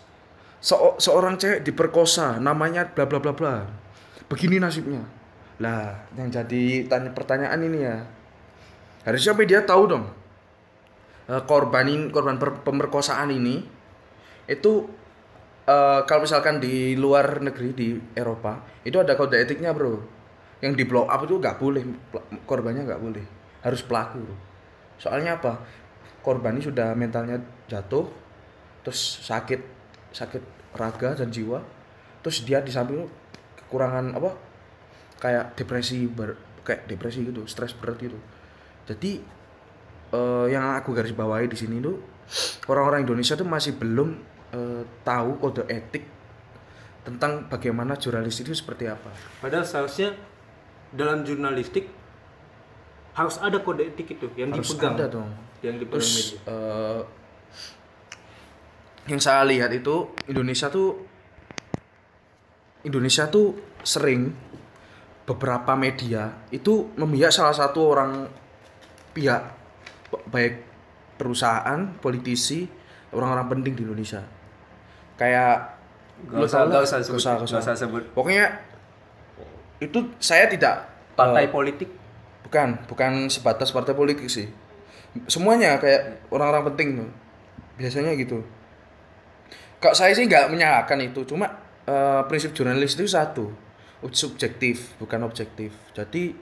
seo- 0.59 0.99
seorang 0.99 1.39
cewek 1.39 1.63
diperkosa, 1.63 2.37
namanya 2.43 2.89
bla 2.91 3.07
bla 3.07 3.23
bla 3.23 3.33
bla. 3.33 3.55
Begini 4.27 4.59
nasibnya. 4.59 5.07
Lah, 5.63 6.05
yang 6.19 6.29
jadi 6.29 6.85
tanya 6.91 7.15
pertanyaan 7.17 7.61
ini 7.63 7.79
ya. 7.81 8.05
Harusnya 9.07 9.33
media 9.33 9.63
tahu 9.63 9.83
dong. 9.87 10.05
Eh, 11.27 11.43
korbanin 11.47 12.11
korban 12.15 12.39
per- 12.39 12.63
pemerkosaan 12.63 13.35
ini 13.35 13.67
itu 14.47 14.87
eh, 15.67 16.01
kalau 16.07 16.23
misalkan 16.23 16.63
di 16.63 16.95
luar 16.95 17.43
negeri 17.43 17.75
di 17.75 17.89
Eropa 18.15 18.63
itu 18.87 18.95
ada 19.03 19.19
kode 19.19 19.35
etiknya 19.35 19.75
bro 19.75 19.99
yang 20.65 20.73
di 20.73 20.85
blow 20.89 21.05
up 21.05 21.21
itu 21.29 21.37
nggak 21.37 21.57
boleh 21.61 21.83
korbannya 22.49 22.89
nggak 22.89 23.01
boleh. 23.01 23.25
Harus 23.61 23.85
pelaku. 23.85 24.25
Soalnya 24.97 25.37
apa? 25.37 25.61
Korban 26.25 26.57
ini 26.57 26.65
sudah 26.65 26.97
mentalnya 26.97 27.39
jatuh 27.69 28.09
terus 28.83 29.21
sakit 29.27 29.61
sakit 30.15 30.43
raga 30.79 31.19
dan 31.19 31.29
jiwa 31.29 31.59
terus 32.23 32.47
dia 32.47 32.63
di 32.63 32.73
samping 32.73 33.05
kekurangan 33.67 34.17
apa? 34.17 34.31
Kayak 35.21 35.57
depresi 35.57 36.09
ber, 36.09 36.37
kayak 36.65 36.89
depresi 36.89 37.27
gitu 37.27 37.45
stres 37.45 37.77
berat 37.77 38.01
gitu. 38.01 38.19
Jadi 38.89 39.21
eh, 40.13 40.47
yang 40.49 40.77
aku 40.79 40.97
garis 40.97 41.13
bawahi 41.13 41.51
di 41.51 41.59
sini 41.59 41.83
tuh 41.83 42.01
orang-orang 42.71 43.07
Indonesia 43.07 43.39
tuh 43.39 43.47
masih 43.47 43.77
belum 43.77 44.09
eh, 44.57 44.83
tahu 45.05 45.31
kode 45.39 45.69
etik 45.69 46.17
tentang 47.07 47.47
bagaimana 47.47 47.95
jurnalis 47.95 48.43
itu 48.43 48.51
seperti 48.51 48.91
apa. 48.91 49.15
padahal 49.39 49.63
seharusnya 49.63 50.11
dalam 50.95 51.27
jurnalistik 51.27 51.89
harus 53.17 53.41
ada 53.41 53.59
kode 53.65 53.89
etik 53.89 54.21
itu 54.21 54.29
yang 54.37 54.53
Harus 54.53 54.71
dipegang 54.71 54.95
ada 54.95 55.07
dong. 55.09 55.31
yang 55.65 55.77
dipegang 55.81 56.05
Terus 56.05 56.37
media 56.37 56.53
eh, 56.53 57.01
yang 59.07 59.21
saya 59.23 59.43
lihat 59.47 59.71
itu 59.73 60.13
Indonesia 60.29 60.69
tuh 60.69 61.01
Indonesia 62.85 63.27
tuh 63.27 63.57
sering 63.83 64.31
beberapa 65.27 65.75
media 65.75 66.47
itu 66.55 66.95
memihak 66.95 67.35
salah 67.35 67.55
satu 67.55 67.81
orang 67.83 68.31
pihak 69.11 69.43
baik 70.31 70.63
perusahaan, 71.17 71.97
politisi, 71.99 72.69
orang-orang 73.11 73.59
penting 73.59 73.73
di 73.75 73.83
Indonesia. 73.89 74.23
Kayak 75.17 75.75
Gak 76.29 76.49
usah, 76.49 76.65
gak 76.69 76.81
usah 76.81 76.97
gak 77.01 77.07
sebut, 77.09 77.21
usah, 77.21 77.33
gak 77.33 77.41
gak 77.45 77.49
usah. 77.49 77.61
usah 77.61 77.75
sebut. 77.77 78.03
Pokoknya 78.17 78.45
itu 79.81 79.99
saya 80.19 80.49
tidak 80.49 80.97
Partai 81.17 81.49
politik 81.49 81.89
Bukan, 82.47 82.79
bukan 82.87 83.27
sebatas 83.27 83.75
partai 83.75 83.91
politik 83.91 84.31
sih. 84.31 84.47
Semuanya 85.27 85.83
kayak 85.83 86.31
orang-orang 86.31 86.71
penting 86.71 86.89
tuh. 86.95 87.11
Biasanya 87.75 88.15
gitu. 88.15 88.39
Kalau 89.83 89.99
saya 89.99 90.15
sih 90.15 90.31
nggak 90.31 90.55
menyalahkan 90.55 90.95
itu, 91.03 91.27
cuma 91.27 91.51
eh, 91.91 92.23
prinsip 92.31 92.55
jurnalis 92.55 92.95
itu 92.95 93.11
satu, 93.11 93.51
subjektif, 94.15 94.95
bukan 95.03 95.27
objektif. 95.27 95.75
Jadi 95.91 96.39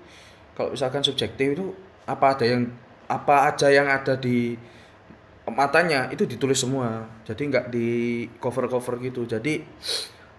kalau 0.53 0.77
misalkan 0.77 1.01
subjektif 1.01 1.57
itu 1.57 1.73
apa 2.05 2.37
ada 2.37 2.45
yang 2.45 2.69
apa 3.09 3.49
aja 3.49 3.73
yang 3.73 3.89
ada 3.89 4.21
di 4.21 4.61
matanya 5.49 6.13
itu 6.13 6.29
ditulis 6.29 6.61
semua. 6.61 7.09
Jadi 7.25 7.49
nggak 7.49 7.73
di 7.73 7.89
cover-cover 8.37 9.01
gitu. 9.01 9.25
Jadi 9.25 9.65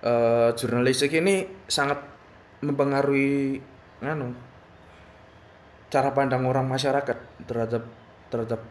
eh, 0.05 0.49
jurnalistik 0.53 1.09
ini 1.17 1.65
sangat 1.65 2.14
mempengaruhi 2.65 3.61
anu 4.03 4.33
cara 5.89 6.11
pandang 6.11 6.43
orang 6.43 6.65
masyarakat 6.67 7.17
terhadap 7.47 7.83
terhadap 8.27 8.61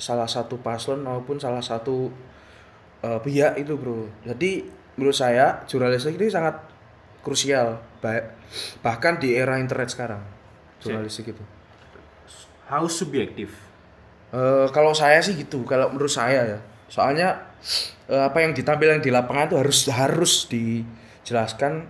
salah 0.00 0.26
satu 0.26 0.58
paslon 0.58 1.04
maupun 1.04 1.38
salah 1.38 1.62
satu 1.62 2.10
eh, 3.04 3.20
pihak 3.22 3.60
itu 3.60 3.76
bro. 3.78 4.08
Jadi 4.26 4.66
menurut 4.98 5.14
saya 5.16 5.62
jurnalistik 5.68 6.18
ini 6.18 6.28
sangat 6.32 6.58
krusial 7.22 7.78
ba- 8.02 8.34
bahkan 8.82 9.16
di 9.16 9.36
era 9.38 9.56
internet 9.62 9.94
sekarang 9.94 10.20
jurnalistik 10.82 11.30
itu. 11.30 11.44
Harus 12.66 12.98
subjektif? 12.98 13.52
Eh, 14.32 14.66
kalau 14.72 14.96
saya 14.96 15.20
sih 15.20 15.36
gitu 15.36 15.62
kalau 15.68 15.92
menurut 15.92 16.10
saya 16.10 16.56
ya. 16.56 16.58
Soalnya 16.90 17.52
eh, 18.10 18.24
apa 18.26 18.42
yang 18.42 18.56
ditampilkan 18.56 19.04
di 19.04 19.12
lapangan 19.12 19.52
itu 19.52 19.56
harus 19.60 19.78
harus 19.92 20.32
dijelaskan 20.50 21.86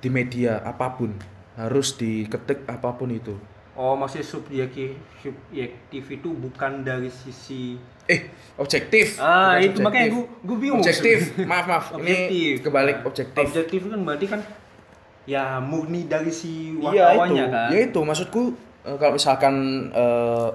di 0.00 0.08
media 0.08 0.64
apa 0.64 0.96
pun 0.96 1.12
harus 1.60 1.92
diketik 1.94 2.64
apa 2.64 2.96
pun 2.96 3.12
itu. 3.12 3.36
Oh 3.80 3.96
maksudnya 3.96 4.26
subjektif 4.26 4.92
subjektif 5.24 6.04
itu 6.12 6.28
bukan 6.36 6.84
dari 6.84 7.08
sisi 7.08 7.76
eh 8.08 8.28
objektif. 8.60 9.20
Ah 9.20 9.56
bukan 9.56 9.60
itu 9.60 9.78
subjektif. 9.78 9.84
makanya 9.84 10.08
gue 10.12 10.24
gue 10.44 10.56
bingung. 10.58 10.82
Objektif. 10.82 11.18
Maaf 11.50 11.66
maaf. 11.68 11.84
Objektif. 11.96 12.60
ini 12.60 12.64
kebalik 12.64 12.98
objektif. 13.06 13.40
objektif 13.40 13.80
kan 13.88 14.00
berarti 14.04 14.26
kan 14.26 14.40
ya 15.28 15.62
murni 15.62 16.10
dari 16.10 16.32
si 16.32 16.76
iya 16.76 16.76
itu. 16.76 16.84
wartawannya 16.84 17.44
kan. 17.48 17.68
Ya 17.72 17.78
itu. 17.88 18.00
Maksudku 18.02 18.42
eh, 18.84 18.96
kalau 18.96 19.12
misalkan 19.16 19.54
eh, 19.92 20.48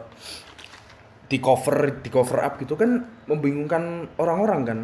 di 1.25 1.37
cover 1.41 2.05
di 2.05 2.09
cover 2.13 2.45
up 2.45 2.61
gitu 2.61 2.77
kan 2.77 3.01
membingungkan 3.25 4.09
orang-orang 4.21 4.61
kan. 4.65 4.79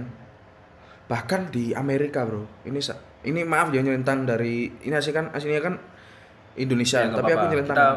Bahkan 1.12 1.52
di 1.52 1.76
Amerika 1.76 2.24
bro. 2.24 2.48
Ini 2.66 2.80
ini 3.22 3.42
maaf 3.42 3.70
ya 3.70 3.80
nyelentang 3.80 4.26
dari 4.26 4.66
ini 4.82 4.94
asli 4.94 5.12
kan 5.12 5.30
aslinya 5.30 5.62
kan 5.62 5.76
Indonesia 6.54 7.00
Ya, 7.00 7.10
tapi 7.10 7.32
aku 7.32 7.38
apa-apa. 7.38 7.50
nyelentang 7.50 7.78
kita 7.78 7.90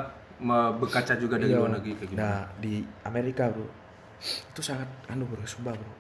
berkaca 0.76 1.14
juga 1.16 1.34
dari 1.36 1.50
Iya. 1.50 1.58
luar 1.58 1.70
negeri 1.72 1.92
kayak 1.94 2.08
gitu 2.10 2.18
Nah, 2.18 2.40
di 2.56 2.74
Amerika, 3.02 3.48
Bro. 3.48 3.66
Itu 4.20 4.60
sangat 4.60 4.86
anu, 5.06 5.24
Bro, 5.24 5.42
sumpah, 5.44 5.72
Bro. 5.72 5.92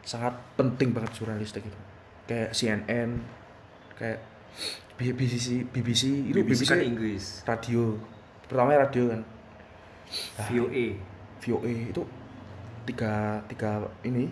Sangat 0.00 0.32
penting 0.54 0.92
banget 0.92 1.12
jurnalistik 1.14 1.64
itu. 1.64 1.80
Kayak 2.24 2.50
CNN, 2.52 3.10
kayak 3.94 4.20
BBC, 4.94 5.66
BBC, 5.66 6.02
itu 6.24 6.38
BBC 6.38 6.62
BBC, 6.62 6.70
kan 6.70 6.80
Inggris 6.80 7.24
radio. 7.42 7.98
Pertama 8.46 8.78
radio 8.78 9.02
kan. 9.10 9.20
VOA 10.46 10.86
VOA 11.40 11.72
itu 11.90 12.02
tiga 12.84 13.12
tiga 13.44 13.70
ini 14.00 14.28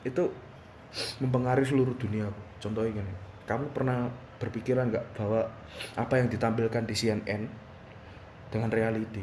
itu 0.00 0.24
mempengaruhi 1.20 1.66
seluruh 1.66 1.92
dunia. 1.94 2.26
Bro. 2.26 2.44
Contohnya 2.58 3.02
gini, 3.02 3.12
kamu 3.46 3.70
pernah 3.74 4.10
berpikiran 4.38 4.90
nggak 4.90 5.04
bahwa 5.18 5.46
apa 5.98 6.14
yang 6.18 6.28
ditampilkan 6.30 6.84
di 6.86 6.94
CNN 6.94 7.42
dengan 8.50 8.70
reality? 8.70 9.22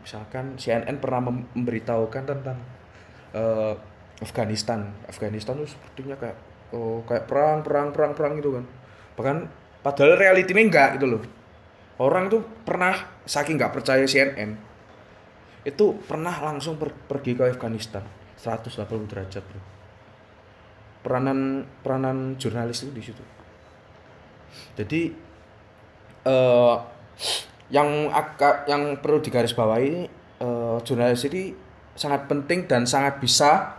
Misalkan 0.00 0.54
CNN 0.60 0.96
pernah 1.02 1.28
mem- 1.28 1.48
memberitahukan 1.56 2.22
tentang 2.24 2.58
eh, 3.34 3.74
Afghanistan. 4.22 4.92
Afghanistan 5.08 5.60
itu 5.60 5.74
sepertinya 5.74 6.16
kayak 6.16 6.38
oh, 6.72 7.02
kayak 7.04 7.26
perang, 7.26 7.60
perang, 7.60 7.90
perang, 7.90 8.12
perang 8.14 8.32
gitu 8.38 8.56
kan. 8.56 8.64
Bahkan 9.18 9.36
padahal 9.82 10.16
reality 10.16 10.52
ini 10.54 10.68
enggak 10.68 11.00
gitu 11.00 11.06
loh. 11.08 11.22
Orang 11.96 12.28
tuh 12.28 12.44
pernah 12.64 12.92
saking 13.24 13.56
nggak 13.56 13.72
percaya 13.72 14.04
CNN 14.04 14.76
itu 15.66 15.98
pernah 16.06 16.30
langsung 16.38 16.78
per- 16.78 16.94
pergi 16.94 17.34
ke 17.34 17.42
Afghanistan 17.50 18.06
180 18.38 19.10
derajat 19.10 19.42
bro 19.42 19.75
peranan 21.06 21.62
peranan 21.86 22.34
jurnalis 22.34 22.82
itu 22.82 22.90
di 22.90 23.02
situ. 23.06 23.22
Jadi 24.74 25.00
eh 26.26 26.76
yang 27.70 28.10
agak 28.10 28.66
yang 28.66 28.98
perlu 28.98 29.22
digarisbawahi 29.22 29.94
eh, 30.42 30.76
jurnalis 30.82 31.22
ini 31.30 31.54
sangat 31.94 32.26
penting 32.26 32.66
dan 32.66 32.90
sangat 32.90 33.22
bisa 33.22 33.78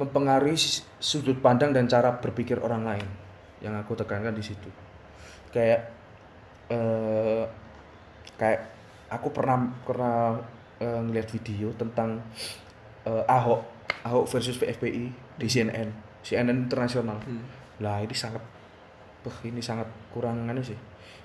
mempengaruhi 0.00 0.56
sudut 0.96 1.36
pandang 1.44 1.76
dan 1.76 1.84
cara 1.84 2.16
berpikir 2.16 2.56
orang 2.56 2.88
lain 2.88 3.08
yang 3.60 3.76
aku 3.76 3.92
tekankan 3.92 4.32
di 4.32 4.40
situ. 4.40 4.72
Kayak 5.52 5.92
eh 6.72 7.44
kayak 8.40 8.64
aku 9.12 9.28
pernah 9.28 9.68
pernah 9.84 10.40
eh, 10.80 11.00
ngeliat 11.04 11.28
video 11.28 11.68
tentang 11.76 12.24
eh, 13.04 13.24
Ahok 13.28 13.60
Ahok 14.08 14.24
versus 14.32 14.56
FPI 14.56 15.12
di 15.36 15.46
CNN 15.52 16.09
CNN 16.24 16.68
internasional. 16.68 17.18
Lah 17.80 17.98
ini 18.02 18.14
sangat 18.14 18.42
Wah, 19.20 19.36
ini 19.44 19.60
sangat 19.60 19.84
kurang 20.16 20.48
anu 20.48 20.64
sih 20.64 20.76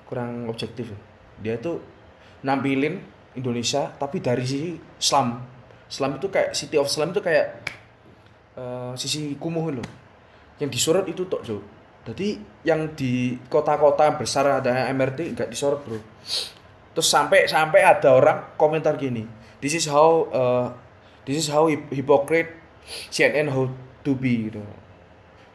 kurang 0.03 0.51
objektif. 0.51 0.91
Ya. 0.91 0.99
dia 1.35 1.55
tuh 1.63 1.79
nampilin 2.43 2.99
Indonesia 3.39 3.87
tapi 3.95 4.19
dari 4.19 4.43
sisi 4.43 4.75
Islam. 4.99 5.39
Islam 5.87 6.19
itu 6.19 6.27
kayak 6.27 6.51
City 6.51 6.75
of 6.75 6.91
Islam 6.91 7.15
itu 7.15 7.23
kayak 7.23 7.47
eh, 8.59 8.93
sisi 8.99 9.39
kumuh 9.39 9.71
loh 9.71 9.87
yang 10.59 10.67
disorot 10.67 11.07
itu 11.07 11.23
tok 11.31 11.43
Jo. 11.47 11.63
Jadi 12.05 12.37
yang 12.67 12.93
di 12.93 13.39
kota-kota 13.47 14.11
besar 14.19 14.59
ada 14.59 14.91
MRT 14.91 15.35
nggak 15.35 15.49
disorot 15.49 15.79
bro. 15.87 15.99
Terus 16.95 17.07
sampai 17.07 17.47
sampai 17.47 17.81
ada 17.83 18.11
orang 18.11 18.55
komentar 18.59 18.99
gini 18.99 19.23
this 19.65 19.73
is 19.73 19.89
how 19.89 20.29
uh, 20.29 20.69
this 21.25 21.41
is 21.41 21.49
how 21.49 21.65
hypocrite 21.67 22.53
CNN 23.09 23.49
how 23.49 23.65
to 24.05 24.13
be 24.13 24.53
gitu 24.53 24.61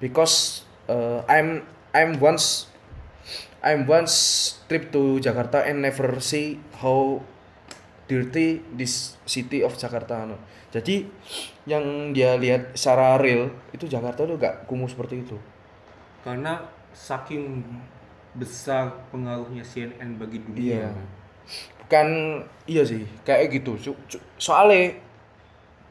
because 0.01 0.65
uh, 0.89 1.23
I'm 1.29 1.63
I'm 1.93 2.17
once 2.19 2.67
I'm 3.61 3.85
once 3.85 4.57
trip 4.67 4.89
to 4.97 5.21
Jakarta 5.21 5.69
and 5.69 5.85
never 5.85 6.17
see 6.25 6.57
how 6.81 7.21
dirty 8.09 8.65
this 8.75 9.21
city 9.29 9.61
of 9.63 9.77
Jakarta 9.77 10.25
no. 10.27 10.41
Jadi 10.71 11.07
yang 11.67 12.15
dia 12.15 12.35
lihat 12.41 12.75
secara 12.75 13.21
real 13.21 13.51
itu 13.71 13.87
Jakarta 13.87 14.25
tuh 14.25 14.41
gak 14.41 14.67
kumuh 14.67 14.89
seperti 14.89 15.23
itu. 15.23 15.37
Karena 16.25 16.63
saking 16.95 17.63
besar 18.35 18.95
pengaruhnya 19.11 19.67
CNN 19.67 20.15
bagi 20.19 20.39
dunia. 20.41 20.63
Iya. 20.63 20.91
Bukan 21.85 22.09
iya 22.71 22.83
sih, 22.87 23.03
kayak 23.27 23.51
gitu. 23.51 23.75
Cu- 23.79 24.01
cu- 24.07 24.23
Soalnya 24.39 24.95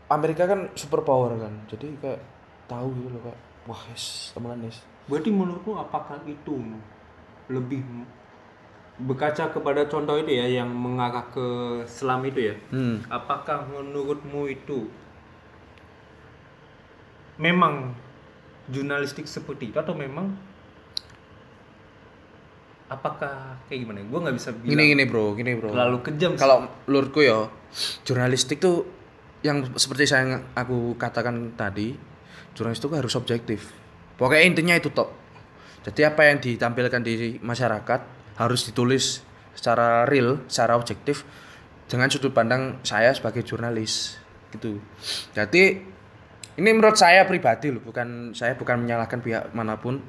Amerika 0.08 0.48
kan 0.48 0.72
superpower 0.74 1.36
kan. 1.36 1.54
Jadi 1.68 1.92
kayak 2.00 2.24
tahu 2.72 2.88
gitu 2.96 3.12
loh 3.12 3.22
kayak 3.28 3.39
wah 3.70 3.82
yes, 3.94 4.34
temenan 4.34 4.66
yes. 4.66 4.82
Berarti 5.06 5.30
menurutmu 5.30 5.78
apakah 5.78 6.18
itu 6.26 6.58
lebih 7.50 7.86
berkaca 9.00 9.54
kepada 9.54 9.86
contoh 9.88 10.18
itu 10.18 10.34
ya 10.36 10.46
yang 10.62 10.70
mengarah 10.74 11.30
ke 11.30 11.48
selam 11.86 12.26
itu 12.26 12.50
ya? 12.50 12.56
Hmm. 12.74 13.06
Apakah 13.08 13.70
menurutmu 13.70 14.50
itu 14.50 14.90
memang 17.40 17.96
jurnalistik 18.70 19.26
seperti 19.26 19.72
itu 19.72 19.78
atau 19.80 19.96
memang 19.96 20.34
apakah 22.90 23.56
kayak 23.70 23.86
gimana? 23.86 24.02
Gue 24.04 24.20
nggak 24.20 24.36
bisa 24.36 24.50
bilang 24.52 24.72
Gini 24.76 24.84
gini 24.92 25.04
bro, 25.06 25.26
gini 25.38 25.52
bro. 25.56 25.70
terlalu 25.72 25.98
kejam. 26.04 26.34
Kalau 26.36 26.68
menurutku 26.90 27.22
ya, 27.24 27.48
jurnalistik 28.04 28.60
tuh 28.60 28.84
yang 29.46 29.64
seperti 29.80 30.10
saya 30.10 30.44
aku 30.58 31.00
katakan 31.00 31.55
tadi, 31.55 31.96
jurnalistik 32.53 32.89
tuh 32.89 32.98
harus 32.98 33.13
objektif. 33.15 33.72
Pokoknya 34.18 34.44
intinya 34.44 34.75
itu 34.75 34.92
top. 34.92 35.11
Jadi 35.85 36.03
apa 36.03 36.27
yang 36.27 36.44
ditampilkan 36.44 37.01
di 37.01 37.39
masyarakat 37.39 38.00
harus 38.35 38.61
ditulis 38.68 39.24
secara 39.55 40.03
real, 40.05 40.44
secara 40.51 40.75
objektif 40.75 41.24
dengan 41.87 42.11
sudut 42.11 42.31
pandang 42.31 42.77
saya 42.83 43.15
sebagai 43.15 43.42
jurnalis 43.42 44.20
gitu. 44.51 44.77
Jadi 45.33 45.81
ini 46.59 46.70
menurut 46.75 47.00
saya 47.00 47.24
pribadi 47.24 47.72
loh, 47.72 47.79
bukan 47.79 48.35
saya 48.35 48.53
bukan 48.59 48.83
menyalahkan 48.83 49.24
pihak 49.24 49.55
mana 49.55 49.79
pun. 49.79 50.03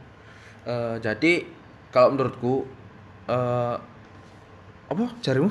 Eh, 0.66 0.96
jadi 0.98 1.46
kalau 1.94 2.12
menurutku 2.14 2.66
eh 3.30 3.76
apa 4.90 5.04
jarimu? 5.22 5.48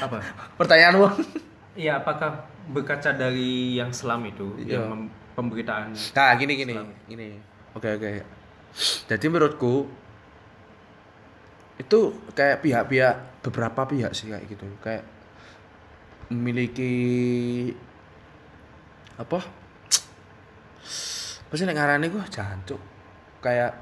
apa? 0.00 0.24
Pertanyaanmu? 0.58 1.04
Iya, 1.76 2.00
apakah 2.00 2.48
berkaca 2.72 3.12
dari 3.12 3.76
yang 3.76 3.92
selam 3.92 4.24
itu 4.24 4.56
Iya. 4.56 4.80
yang 4.80 4.84
mem- 4.88 5.12
pemberitaan 5.34 5.92
Nah, 5.94 6.32
gini 6.38 6.54
gini, 6.54 6.74
gini. 7.10 7.28
Oke 7.74 7.90
oke. 7.90 8.10
Jadi 9.10 9.26
menurutku 9.30 9.86
itu 11.74 11.98
kayak 12.34 12.62
pihak-pihak 12.62 13.42
beberapa 13.42 13.82
pihak 13.86 14.14
sih 14.14 14.30
kayak 14.30 14.46
gitu, 14.46 14.66
kayak 14.78 15.02
memiliki 16.30 16.94
apa? 19.18 19.42
Apa 21.44 21.54
sih 21.54 21.66
ngarani 21.66 22.06
gua 22.10 22.26
jancuk. 22.30 22.78
Kayak 23.42 23.78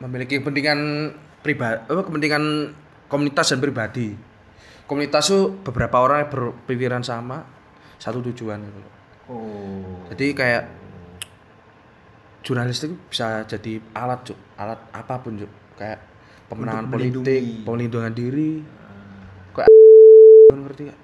memiliki 0.00 0.40
kepentingan 0.40 0.80
pribadi, 1.44 1.78
apa 1.88 2.00
kepentingan 2.04 2.44
komunitas 3.06 3.52
dan 3.54 3.60
pribadi. 3.60 4.16
Komunitas 4.88 5.28
tuh 5.28 5.52
beberapa 5.60 6.00
orang 6.00 6.24
yang 6.24 6.30
berpikiran 6.32 7.04
sama, 7.04 7.44
satu 8.00 8.24
tujuan 8.32 8.60
gitu. 8.64 8.80
loh. 8.80 8.97
Oh. 9.28 10.08
Jadi 10.08 10.32
kayak 10.32 10.64
jurnalistik 12.40 12.96
bisa 13.12 13.44
jadi 13.44 13.76
alat 13.92 14.24
cuk, 14.24 14.38
alat 14.56 14.80
apa 14.96 15.14
pun 15.20 15.36
cuk. 15.36 15.52
Kayak 15.76 16.00
pemenangan 16.48 16.88
politik, 16.88 17.62
pelindungan 17.68 18.12
diri. 18.16 18.64
Kayak 19.52 19.68
ngerti 20.56 20.82
gak? 20.88 20.98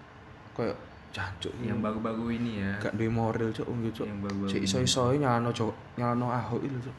Kayak 0.57 0.77
jancuk 1.15 1.55
yang 1.63 1.79
baru-baru 1.79 2.35
ini 2.35 2.59
ya. 2.59 2.73
gak 2.83 2.99
duwe 2.99 3.13
moral 3.13 3.53
cuk 3.53 3.69
wong 3.69 3.87
cuk. 3.93 4.07
Yang 4.09 4.51
Si 4.51 4.57
iso-iso 4.65 5.13
nyalano 5.15 5.53
cuk, 5.53 6.01
nyalano 6.01 6.33
Ahok 6.33 6.65
itu 6.65 6.79
cuk. 6.81 6.97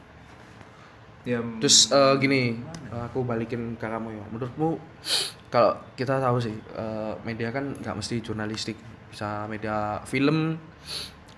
Ya, 1.26 1.42
Terus 1.58 1.90
eh, 1.90 2.14
gini, 2.22 2.54
aku 2.94 3.26
balikin 3.26 3.74
ke 3.74 3.82
kamu 3.82 4.14
ya. 4.14 4.24
Menurutmu 4.30 4.78
kalau 5.50 5.74
kita 5.98 6.22
tahu 6.22 6.38
sih 6.38 6.54
eh, 6.54 7.14
media 7.26 7.50
kan 7.50 7.74
nggak 7.74 7.98
mesti 7.98 8.22
jurnalistik, 8.22 8.78
bisa 9.10 9.50
media 9.50 9.98
film, 10.06 10.54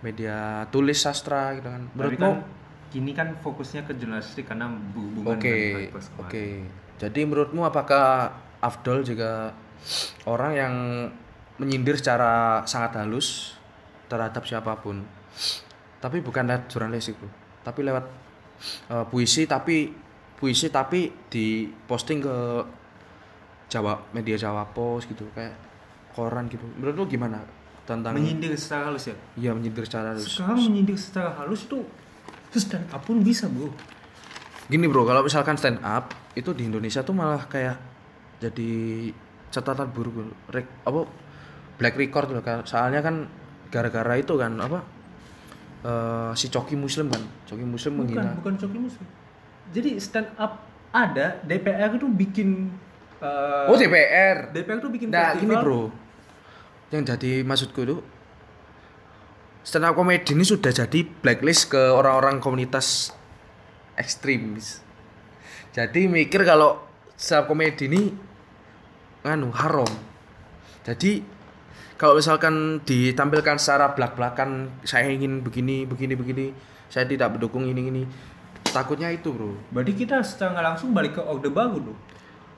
media 0.02 0.66
tulis 0.70 0.98
sastra 0.98 1.54
gitu 1.58 1.68
kan. 1.68 1.82
Menurutmu 1.94 2.30
kan 2.30 2.56
kini 2.88 3.12
kan 3.12 3.36
fokusnya 3.44 3.84
ke 3.84 3.92
jurnalistik 4.00 4.48
karena 4.48 4.72
berhubungan 4.94 5.36
Oke, 5.36 5.54
Pilpres 5.92 6.08
oke. 6.16 6.16
kemarin. 6.16 6.64
Jadi 6.98 7.20
menurutmu 7.28 7.62
apakah 7.62 8.32
Afdol 8.58 9.06
juga 9.06 9.54
orang 10.26 10.52
yang 10.56 10.74
menyindir 11.58 11.98
secara 11.98 12.62
sangat 12.66 12.98
halus 12.98 13.54
terhadap 14.10 14.42
siapa 14.42 14.78
pun, 14.82 15.04
tapi 16.02 16.18
bukan 16.24 16.48
lewat 16.48 16.66
jurnalistik 16.70 17.14
bro, 17.18 17.30
tapi 17.62 17.86
lewat 17.86 18.04
eh, 18.90 19.04
puisi 19.10 19.46
tapi 19.46 19.90
puisi 20.38 20.70
tapi 20.70 21.10
diposting 21.30 22.22
ke 22.22 22.36
Jawa 23.68 24.00
media 24.16 24.38
Jawa 24.38 24.64
Post 24.70 25.12
gitu 25.12 25.28
kayak 25.34 25.54
koran 26.14 26.48
gitu. 26.50 26.64
Menurutmu 26.78 27.04
gimana 27.06 27.42
tentang 27.88 28.12
Menyindir 28.12 28.52
secara 28.52 28.92
halus 28.92 29.08
ya. 29.08 29.16
iya 29.34 29.50
menyindir 29.50 29.82
secara 29.82 30.12
halus? 30.12 30.28
Sekarang 30.28 30.60
menyindir 30.60 30.94
secara 30.94 31.32
halus 31.32 31.64
itu 31.64 31.80
stand 32.52 32.84
up 32.88 33.00
pun 33.00 33.24
bisa, 33.24 33.48
Bro. 33.48 33.72
Gini 34.68 34.84
bro, 34.84 35.02
kalau 35.02 35.24
misalkan 35.24 35.56
stand 35.56 35.80
up 35.80 36.12
itu 36.34 36.52
di 36.52 36.68
Indonesia 36.68 37.00
tuh 37.00 37.16
malah 37.16 37.40
kayak 37.42 37.80
jadi 38.36 38.70
catatan 39.48 39.88
buruk. 39.88 40.28
Rek, 40.46 40.84
apa 40.84 41.08
black 41.74 41.96
record 41.96 42.28
loh 42.28 42.44
kan. 42.44 42.60
Soalnya 42.62 43.00
kan 43.00 43.24
gara-gara 43.66 44.12
itu 44.14 44.36
kan 44.36 44.52
apa 44.58 44.84
eh, 45.80 46.30
si 46.34 46.48
Coki 46.48 46.76
Muslim 46.76 47.08
kan, 47.08 47.24
Coki 47.44 47.64
Muslim 47.64 47.92
Bukan, 47.96 48.04
menghina. 48.06 48.32
bukan 48.36 48.54
coki 48.58 48.78
muslim. 48.78 49.06
Jadi 49.68 49.90
stand 49.96 50.28
up 50.36 50.60
ada, 50.90 51.40
DPR 51.42 51.92
itu 51.94 52.04
bikin 52.06 52.68
eh, 53.18 53.68
Oh 53.68 53.76
DPR. 53.76 54.52
DPR 54.52 54.78
itu 54.78 54.90
bikin 54.90 55.08
Nah 55.08 55.32
gini 55.32 55.48
festival. 55.48 55.62
bro, 55.64 55.82
yang 56.88 57.04
jadi 57.04 57.44
maksudku 57.44 57.84
itu 57.84 57.96
stand 59.60 59.84
up 59.84 59.92
comedy 59.92 60.32
ini 60.32 60.44
sudah 60.44 60.72
jadi 60.72 61.04
blacklist 61.04 61.68
ke 61.68 61.82
orang-orang 61.92 62.40
komunitas 62.40 63.12
ekstremis. 64.00 64.80
Jadi 65.76 66.08
mikir 66.08 66.48
kalau 66.48 66.80
stand 67.14 67.44
up 67.44 67.52
comedy 67.52 67.92
ini 67.92 68.02
nganu 69.20 69.52
haram. 69.52 69.90
Jadi 70.88 71.20
kalau 72.00 72.16
misalkan 72.16 72.80
ditampilkan 72.86 73.60
secara 73.60 73.92
belak-belakan 73.92 74.70
saya 74.86 75.12
ingin 75.12 75.44
begini 75.44 75.84
begini 75.84 76.14
begini, 76.16 76.46
saya 76.88 77.04
tidak 77.04 77.36
mendukung 77.36 77.68
ini 77.68 77.90
ini. 77.90 78.02
Takutnya 78.68 79.08
itu, 79.08 79.32
Bro. 79.32 79.56
Berarti 79.72 79.96
kita 79.96 80.20
secara 80.20 80.60
langsung 80.60 80.92
balik 80.92 81.16
ke 81.16 81.22
orde 81.24 81.48
baru 81.48 81.80
tuh. 81.80 81.96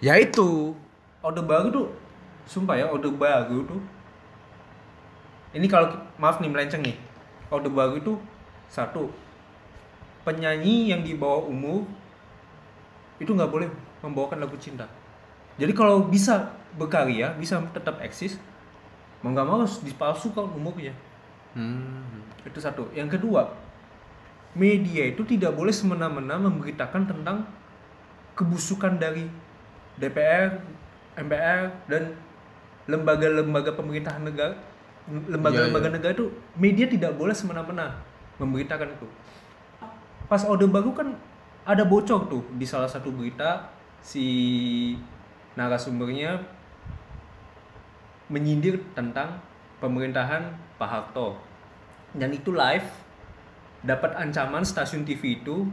Ya 0.03 0.19
itu. 0.19 0.75
Orde 1.23 1.43
baru 1.43 1.69
tuh 1.71 1.89
sumpah 2.51 2.75
ya 2.75 2.91
orde 2.91 3.07
baru 3.15 3.63
tuh 3.63 3.81
ini 5.57 5.67
kalau 5.67 5.91
maaf 6.17 6.39
nih 6.39 6.51
melenceng 6.51 6.83
nih. 6.85 6.97
Orde 7.51 7.67
baru 7.67 7.99
itu 7.99 8.15
satu 8.71 9.11
penyanyi 10.23 10.95
yang 10.95 11.03
di 11.03 11.19
bawah 11.19 11.51
umur 11.51 11.83
itu 13.19 13.35
nggak 13.35 13.51
boleh 13.51 13.69
membawakan 14.01 14.47
lagu 14.47 14.55
cinta. 14.57 14.87
Jadi 15.59 15.75
kalau 15.75 16.07
bisa 16.07 16.55
berkarya 16.79 17.35
bisa 17.35 17.59
tetap 17.75 17.99
eksis 17.99 18.39
mau 19.21 19.35
nggak 19.35 19.47
mau 19.47 19.61
harus 19.61 19.83
dipalsukan 19.83 20.49
umurnya. 20.55 20.95
Hmm. 21.51 22.23
itu 22.47 22.63
satu. 22.63 22.87
Yang 22.95 23.19
kedua 23.19 23.51
media 24.55 25.11
itu 25.11 25.23
tidak 25.27 25.55
boleh 25.55 25.75
semena-mena 25.75 26.39
memberitakan 26.39 27.11
tentang 27.11 27.47
kebusukan 28.39 28.99
dari 28.99 29.27
DPR 29.99 30.63
MPR 31.19 31.91
dan 31.91 32.15
lembaga-lembaga 32.87 33.75
pemerintahan 33.77 34.25
negara 34.25 34.55
lembaga-lembaga 35.09 35.89
Iya, 35.89 35.91
iya. 35.91 35.97
negara 35.97 36.13
itu 36.13 36.27
media 36.55 36.87
tidak 36.87 37.17
boleh 37.17 37.33
semena-mena 37.33 37.97
memberitakan 38.37 38.95
itu. 38.95 39.07
Pas 40.29 40.43
orde 40.47 40.69
baru 40.69 40.93
kan 40.95 41.09
ada 41.65 41.85
bocor 41.85 42.29
tuh 42.31 42.43
di 42.57 42.65
salah 42.65 42.89
satu 42.89 43.13
berita 43.13 43.69
si 44.01 44.97
narasumbernya 45.59 46.41
menyindir 48.31 48.81
tentang 48.95 49.43
pemerintahan 49.83 50.55
Pak 50.79 50.89
Harto. 50.89 51.37
Dan 52.15 52.31
itu 52.31 52.55
live 52.55 52.87
dapat 53.83 54.15
ancaman 54.15 54.63
stasiun 54.63 55.03
TV 55.03 55.43
itu. 55.43 55.67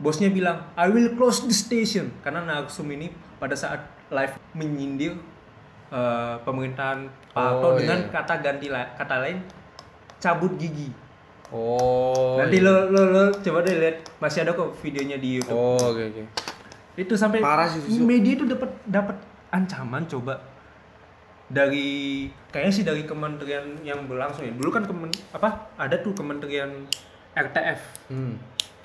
Bosnya 0.00 0.32
bilang 0.32 0.66
I 0.74 0.90
will 0.90 1.12
close 1.14 1.44
the 1.44 1.54
station. 1.54 2.10
Karena 2.24 2.42
narsum 2.42 2.88
ini 2.90 3.12
pada 3.36 3.54
saat 3.54 3.84
live 4.08 4.34
menyindir 4.56 5.20
eh, 5.86 6.34
pemerintahan 6.40 7.04
Pak 7.30 7.42
Harto 7.42 7.66
Oh, 7.66 7.74
dengan 7.74 7.98
iya. 7.98 8.10
kata 8.10 8.34
ganti 8.38 8.66
la- 8.68 8.92
kata 8.94 9.14
lain 9.20 9.38
cabut 10.16 10.54
gigi 10.54 10.88
Oh. 11.48 12.34
nanti 12.36 12.58
iya. 12.58 12.66
lo, 12.66 12.88
lo 12.88 13.02
lo 13.06 13.22
coba 13.34 13.60
deh 13.60 13.76
lihat 13.76 13.96
masih 14.18 14.42
ada 14.42 14.52
kok 14.52 14.72
videonya 14.76 15.16
di 15.16 15.38
YouTube 15.38 15.54
Oh, 15.54 15.92
oke 15.92 16.02
oke. 16.04 16.22
itu 16.94 17.14
sampai 17.14 17.38
Parah 17.38 17.66
sih, 17.66 18.00
media 18.00 18.32
itu 18.32 18.44
dapat 18.44 18.70
dapat 18.84 19.16
ancaman 19.50 20.02
coba 20.04 20.38
dari 21.44 22.24
kayaknya 22.48 22.72
sih 22.72 22.82
dari 22.82 23.02
kementerian 23.02 23.62
yang 23.82 24.06
berlangsung 24.06 24.42
ya 24.42 24.52
dulu 24.52 24.70
kan 24.70 24.82
kemen 24.82 25.12
apa 25.30 25.48
ada 25.76 25.94
tuh 25.96 26.10
kementerian 26.12 26.88
RTF 27.32 27.80
Hmm. 28.08 28.38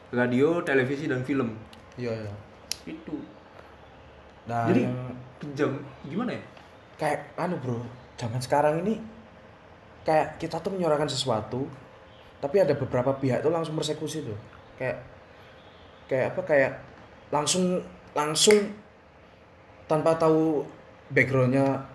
radio 0.09 0.59
televisi 0.61 1.05
dan 1.05 1.21
film 1.21 1.55
Iya 1.95 2.11
iya. 2.17 2.31
itu 2.85 3.15
Nah, 4.43 4.65
jadi 4.65 4.89
kejam 5.37 5.77
gimana 6.03 6.33
ya 6.33 6.41
kayak 6.99 7.33
anu 7.39 7.55
bro, 7.57 7.79
zaman 8.19 8.43
sekarang 8.43 8.83
ini 8.83 8.99
kayak 10.03 10.35
kita 10.37 10.59
tuh 10.59 10.75
menyuarakan 10.75 11.07
sesuatu, 11.07 11.65
tapi 12.43 12.59
ada 12.59 12.75
beberapa 12.75 13.15
pihak 13.15 13.39
tuh 13.39 13.49
langsung 13.49 13.79
persekusi 13.79 14.27
tuh. 14.27 14.37
Kayak 14.75 15.01
kayak 16.11 16.25
apa 16.35 16.41
kayak 16.43 16.71
langsung 17.31 17.79
langsung 18.11 18.57
tanpa 19.85 20.17
tahu 20.17 20.65
backgroundnya 21.13 21.85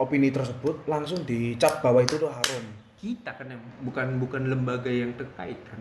opini 0.00 0.30
tersebut 0.32 0.84
langsung 0.88 1.24
dicap 1.24 1.80
bahwa 1.84 2.04
itu 2.04 2.16
tuh 2.16 2.30
haram. 2.30 2.64
kita 2.98 3.30
kan 3.30 3.46
yang 3.46 3.62
bukan 3.86 4.18
bukan 4.18 4.42
lembaga 4.50 4.90
yang 4.90 5.14
terkait 5.14 5.54
kan 5.70 5.78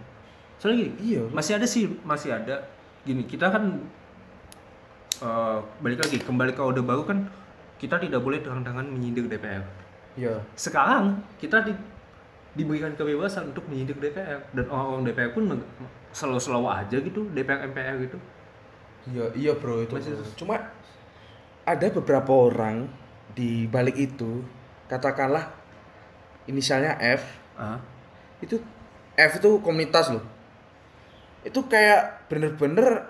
soalnya 0.62 0.86
gini 0.86 1.18
Iya. 1.18 1.24
masih 1.34 1.58
ada 1.58 1.66
sih 1.66 1.90
masih 2.06 2.30
ada 2.30 2.62
gini 3.02 3.26
kita 3.26 3.50
kan 3.50 3.82
eh, 5.26 5.58
balik 5.82 6.06
lagi 6.06 6.22
kembali 6.22 6.54
ke 6.54 6.62
orde 6.62 6.86
baru 6.86 7.10
kan 7.10 7.26
kita 7.78 7.98
tidak 7.98 8.20
boleh 8.20 8.42
terang-terangan 8.42 8.86
menyindir 8.86 9.26
DPR 9.26 9.64
Iya. 10.18 10.42
sekarang 10.54 11.22
kita 11.38 11.62
di- 11.62 11.78
diberikan 12.54 12.90
kebebasan 12.92 13.54
untuk 13.54 13.70
menyindir 13.70 13.94
DPR 13.96 14.42
dan 14.52 14.66
orang-orang 14.66 15.06
DPR 15.06 15.30
pun 15.30 15.46
selalu-selalu 16.10 16.68
aja 16.68 16.98
gitu 16.98 17.22
DPR 17.32 17.70
MPR 17.70 17.96
gitu 18.02 18.18
Iya, 19.08 19.26
iya 19.34 19.54
bro 19.56 19.80
itu. 19.80 19.96
Masih- 19.96 20.20
bro. 20.20 20.28
Cuma 20.36 20.56
ada 21.64 21.88
beberapa 21.88 22.28
orang 22.34 22.92
di 23.32 23.64
balik 23.64 23.96
itu, 23.96 24.44
katakanlah 24.88 25.48
inisialnya 26.44 27.00
F, 27.00 27.24
ah 27.56 27.80
itu 28.40 28.60
F 29.16 29.32
itu 29.40 29.60
komunitas 29.62 30.12
loh. 30.12 30.24
Itu 31.40 31.68
kayak 31.68 32.28
bener-bener 32.28 33.08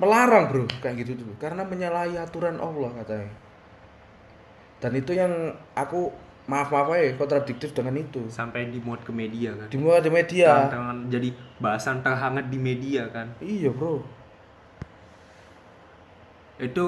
melarang 0.00 0.50
bro, 0.50 0.64
kayak 0.82 1.06
gitu 1.06 1.22
tuh, 1.22 1.30
karena 1.38 1.62
menyalahi 1.62 2.18
aturan 2.18 2.58
Allah 2.58 2.90
katanya. 3.02 3.30
Dan 4.82 4.92
itu 4.98 5.14
yang 5.16 5.32
aku 5.72 6.12
maaf 6.44 6.68
maaf 6.68 6.92
ya 6.92 7.16
kontradiktif 7.16 7.72
dengan 7.72 7.96
itu. 7.96 8.20
sampai 8.28 8.68
dimuat 8.68 9.00
ke 9.00 9.08
media 9.08 9.56
kan 9.56 9.64
Di 9.72 9.80
di 9.80 10.10
media. 10.12 10.48
Terang-terangan 10.68 10.98
jadi 11.08 11.28
bahasan 11.56 12.04
terhangat 12.04 12.52
di 12.52 12.58
media 12.60 13.08
kan 13.08 13.32
Iya 13.40 13.72
bro. 13.72 14.04
itu 16.60 16.84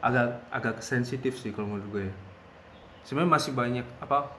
agak 0.00 0.40
agak 0.48 0.76
sensitif 0.80 1.36
sih 1.36 1.52
kalau 1.52 1.76
menurut 1.76 1.86
gue 1.92 2.02
ya. 2.08 2.14
sebenarnya 3.04 3.32
masih 3.36 3.52
banyak 3.52 3.86
apa 4.00 4.32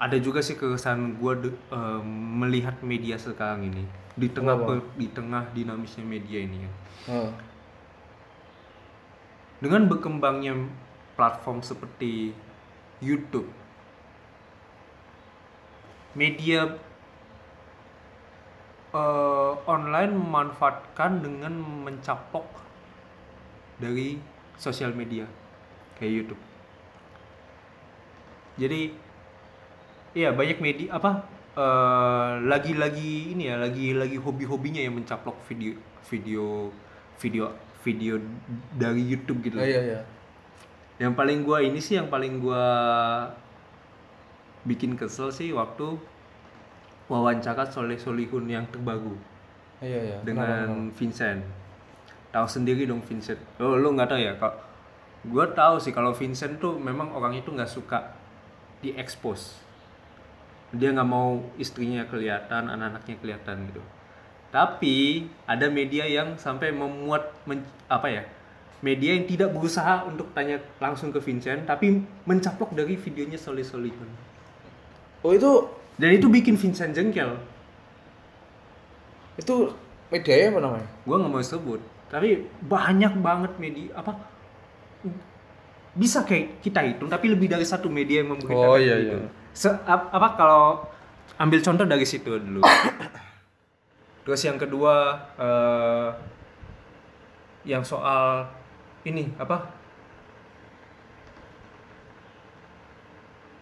ada 0.00 0.16
juga 0.16 0.40
sih 0.40 0.56
keresahan 0.56 1.20
gue 1.20 1.32
de- 1.44 1.60
eh, 1.68 2.00
melihat 2.40 2.78
media 2.80 3.20
sekarang 3.20 3.68
ini 3.68 3.84
di 4.14 4.30
tengah 4.30 4.54
di 4.94 5.08
tengah 5.10 5.50
dinamisnya 5.50 6.06
media 6.06 6.38
ini 6.38 6.62
kan 6.62 6.74
Heeh. 7.10 7.32
dengan 9.58 9.82
berkembangnya 9.90 10.54
platform 11.18 11.62
seperti 11.66 12.30
YouTube 13.02 13.50
media 16.14 16.78
eh, 18.94 19.52
online 19.66 20.14
memanfaatkan 20.14 21.26
dengan 21.26 21.58
mencaplok 21.58 22.46
dari 23.82 24.22
sosial 24.54 24.94
media 24.94 25.26
kayak 25.98 26.22
YouTube. 26.22 26.42
Jadi 28.54 28.94
iya 30.14 30.30
banyak 30.30 30.62
media 30.62 30.94
apa 30.94 31.26
eh, 31.54 32.30
lagi-lagi 32.44 33.34
ini 33.34 33.46
ya 33.46 33.56
lagi-lagi 33.56 34.18
hobi-hobinya 34.18 34.82
yang 34.82 34.98
mencaplok 34.98 35.38
video 35.46 35.78
video 36.06 36.68
video 37.18 37.44
video 37.80 38.14
dari 38.74 39.02
YouTube 39.04 39.40
gitu 39.44 39.56
Oh, 39.56 39.64
iya 39.64 39.80
iya. 39.80 40.00
yang 40.98 41.14
paling 41.14 41.42
gua 41.42 41.62
ini 41.62 41.78
sih 41.78 41.96
yang 41.96 42.10
paling 42.10 42.38
gua 42.38 42.64
bikin 44.64 44.96
kesel 44.96 45.28
sih 45.28 45.52
waktu 45.52 45.98
wawancara 47.06 47.68
Soleh 47.68 48.00
Solihun 48.00 48.48
yang 48.48 48.64
terbaru 48.72 49.12
Iya 49.84 50.00
iya. 50.00 50.18
dengan 50.24 50.88
Vincent. 50.96 51.44
Tahu 52.32 52.46
sendiri 52.48 52.88
dong 52.88 53.04
Vincent. 53.04 53.36
Oh, 53.60 53.76
lu 53.76 53.92
nggak 53.92 54.08
tahu 54.08 54.20
ya 54.22 54.32
kak? 54.40 54.54
Gua 55.28 55.44
tahu 55.52 55.76
sih 55.76 55.92
kalau 55.92 56.16
Vincent 56.16 56.56
tuh 56.56 56.80
memang 56.80 57.12
orang 57.12 57.36
itu 57.36 57.52
nggak 57.52 57.68
suka 57.68 58.16
diekspos. 58.80 59.60
Dia 60.74 60.90
nggak 60.90 61.06
mau 61.06 61.30
istrinya 61.54 62.02
kelihatan, 62.04 62.66
anak-anaknya 62.66 63.16
kelihatan 63.16 63.56
gitu. 63.68 63.82
Tapi 64.48 64.96
ada 65.44 65.66
media 65.66 66.04
yang 66.04 66.34
sampai 66.36 66.70
memuat 66.70 67.30
men- 67.44 67.62
apa 67.86 68.06
ya? 68.08 68.22
Media 68.78 69.14
yang 69.14 69.24
tidak 69.24 69.50
berusaha 69.50 70.04
untuk 70.04 70.30
tanya 70.30 70.58
langsung 70.76 71.08
ke 71.08 71.18
Vincent, 71.18 71.64
tapi 71.64 71.98
mencaplok 72.22 72.70
dari 72.70 72.94
videonya 72.94 73.34
Soleh 73.36 73.62
Solihun. 73.62 74.10
Oh 75.20 75.30
itu 75.30 75.50
Dan 75.94 76.10
itu 76.12 76.26
bikin 76.26 76.54
Vincent 76.54 76.90
jengkel. 76.90 77.38
itu 79.34 79.54
medianya 80.08 80.46
apa 80.48 80.60
namanya? 80.60 80.88
gue 81.02 81.16
nggak 81.16 81.32
mau 81.32 81.42
sebut 81.42 81.80
tapi 82.06 82.28
banyak 82.60 83.18
banget 83.18 83.52
media 83.58 83.90
apa 83.92 84.14
bisa 85.90 86.22
kayak 86.22 86.58
kita 86.60 86.80
hitung 86.82 87.06
tapi 87.06 87.26
lebih 87.26 87.46
dari 87.46 87.62
satu 87.62 87.86
media 87.86 88.22
yang 88.22 88.34
memberitakan 88.34 88.68
Oh, 88.68 88.78
iya, 88.78 88.94
itu. 88.96 89.14
iya. 89.16 89.30
Se- 89.54 89.80
ap- 89.84 90.10
apa 90.10 90.28
kalau 90.34 90.82
ambil 91.36 91.62
contoh 91.62 91.86
dari 91.86 92.02
situ 92.02 92.26
dulu. 92.28 92.60
Terus 94.24 94.40
yang 94.42 94.58
kedua 94.58 94.94
eh, 95.36 96.08
yang 97.64 97.80
soal 97.80 98.50
ini 99.02 99.30
apa? 99.36 99.70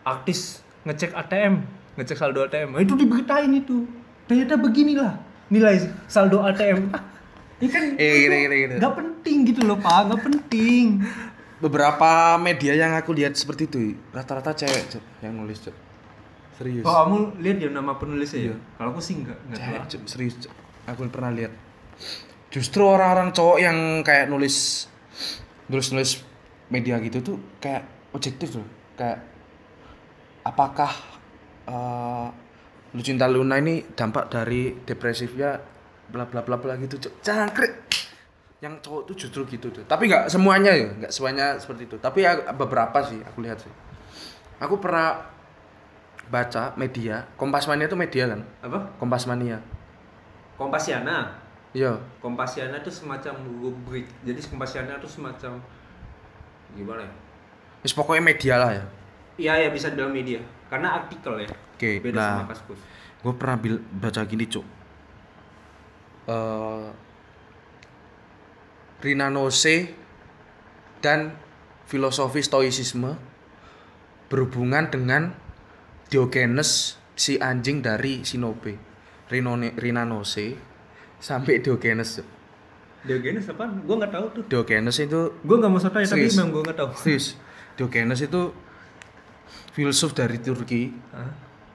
Artis 0.03 0.59
ngecek 0.83 1.15
ATM 1.15 1.63
ngecek 1.95 2.17
saldo 2.17 2.43
ATM 2.43 2.75
Nah, 2.75 2.83
itu 2.83 2.95
diberitain 2.97 3.53
itu. 3.53 3.87
Ternyata 4.27 4.57
beginilah 4.57 5.15
nilai 5.47 5.79
saldo 6.07 6.43
ATM 6.43 6.91
ini 7.63 7.71
kan 7.71 7.85
Eh 7.95 8.27
gini 8.27 8.37
gini 8.43 8.57
gini. 8.59 8.75
nggak 8.83 8.95
penting 8.97 9.37
gitu 9.47 9.63
loh 9.63 9.79
pak. 9.79 10.11
Nggak 10.11 10.23
penting 10.25 10.99
Beberapa 11.63 12.35
media 12.37 12.75
yang 12.75 12.93
aku 12.93 13.15
lihat 13.15 13.39
seperti 13.39 13.71
itu 13.71 13.79
rata-rata 14.11 14.51
cewek 14.51 14.83
Cuk, 14.91 15.05
yang 15.23 15.39
nulis 15.39 15.63
Cuk. 15.63 15.77
Serius. 16.59 16.83
oh 16.83 16.93
kamu 16.93 17.17
lihat 17.39 17.57
ya 17.59 17.69
nama 17.71 17.95
penulisnya 17.97 18.39
ya 18.39 18.47
Iya. 18.51 18.57
kalau 18.77 18.89
aku 18.93 19.01
sih 19.01 19.15
nggak 19.23 19.39
nggak 19.49 19.59
Cewek, 19.89 20.07
serius 20.11 20.35
Cuk. 20.43 20.53
Aku 20.91 21.07
pernah 21.07 21.31
lihat. 21.31 21.55
Justru 22.51 22.83
orang-orang 22.83 23.31
cowok 23.31 23.59
yang 23.59 23.79
kayak 24.03 24.27
nulis 24.27 24.91
nulis-nulis 25.71 26.21
media 26.69 26.99
gitu 26.99 27.23
tuh 27.23 27.37
kayak 27.57 27.87
objektif 28.11 28.59
tuh. 28.59 28.67
Kayak 28.99 29.23
apakah 30.43 30.91
eh 31.65 32.29
Lucinta 32.93 33.25
Luna 33.25 33.57
ini 33.57 33.81
dampak 33.97 34.29
dari 34.29 34.77
depresifnya 34.85 35.57
bla 36.11 36.27
bla 36.29 36.43
bla 36.45 36.59
bla 36.59 36.77
gitu. 36.77 36.99
Cangkrik. 37.23 38.02
Yang 38.63 38.79
cowok 38.79 39.11
tuh 39.11 39.15
justru 39.19 39.43
gitu 39.51 39.75
tuh 39.75 39.83
tapi 39.85 40.07
nggak 40.07 40.31
semuanya 40.31 40.71
ya 40.71 40.87
nggak 40.95 41.11
semuanya 41.11 41.59
seperti 41.59 41.91
itu 41.91 41.97
tapi 41.99 42.23
ya 42.23 42.39
beberapa 42.55 42.95
sih 43.03 43.19
aku 43.21 43.43
lihat 43.43 43.59
sih 43.59 43.73
aku 44.63 44.79
pernah 44.79 45.19
baca 46.31 46.71
media 46.79 47.27
Kompas 47.35 47.67
Mania 47.67 47.91
itu 47.91 47.99
media 47.99 48.25
kan 48.31 48.41
Apa? 48.63 48.79
Kompas 48.97 49.27
Mania 49.27 49.59
Kompasiana. 50.55 51.35
iya 51.75 51.99
Kompasiana 52.23 52.79
itu 52.79 52.93
semacam 52.93 53.35
rubrik. 53.59 54.07
Jadi 54.23 54.39
Kompasiana 54.47 54.97
itu 54.97 55.11
semacam 55.11 55.59
gimana 56.73 57.03
ya? 57.03 57.13
Wis 57.83 57.93
pokoknya 57.93 58.23
media 58.23 58.55
lah 58.63 58.71
ya 58.73 58.85
Iya 59.35 59.53
ya 59.67 59.69
bisa 59.75 59.91
dalam 59.91 60.13
media. 60.13 60.39
Karena 60.71 61.03
artikel 61.03 61.35
ya. 61.41 61.49
Oke, 61.75 61.99
Beda 61.99 62.15
nah. 62.15 62.31
sama 62.39 62.47
kaskus. 62.53 62.79
gue 63.23 63.33
pernah 63.35 63.57
baca 63.99 64.23
gini 64.23 64.47
cuk 64.47 64.63
Eh, 66.23 66.87
Rina 69.03 69.27
Nose 69.29 69.91
dan 71.03 71.35
filosofi 71.91 72.39
stoicisme 72.41 73.19
berhubungan 74.31 74.89
dengan 74.89 75.35
Diogenes 76.09 76.95
si 77.19 77.37
anjing 77.37 77.83
dari 77.83 78.23
Sinope 78.23 78.79
Rinone, 79.29 79.75
Rina 79.77 80.07
Nose 80.07 80.55
sampai 81.19 81.59
Diogenes. 81.59 82.23
Diogenes 83.03 83.51
apa? 83.51 83.67
Gua 83.83 83.99
nggak 83.99 84.13
tahu 84.15 84.27
tuh. 84.31 84.43
Diogenes 84.47 84.97
itu 85.03 85.21
Gua 85.43 85.57
nggak 85.59 85.71
mau 85.73 85.81
sotoy 85.83 86.07
tapi 86.07 86.31
memang 86.31 86.49
gua 86.55 86.63
nggak 86.71 86.79
tahu. 86.79 86.91
serius 86.95 87.35
Diogenes 87.75 88.21
itu 88.23 88.55
filsuf 89.75 90.15
dari 90.15 90.39
Turki 90.39 90.93
Hah? 91.11 91.33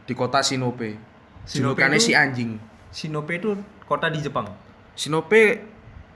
di 0.08 0.14
kota 0.16 0.40
Sinope 0.40 0.96
Sinope 1.44 1.82
itu- 1.84 2.00
si 2.00 2.12
anjing 2.16 2.56
Sinope 2.94 3.36
itu 3.36 3.52
kota 3.84 4.08
di 4.08 4.24
Jepang. 4.24 4.48
Sinope 4.96 5.68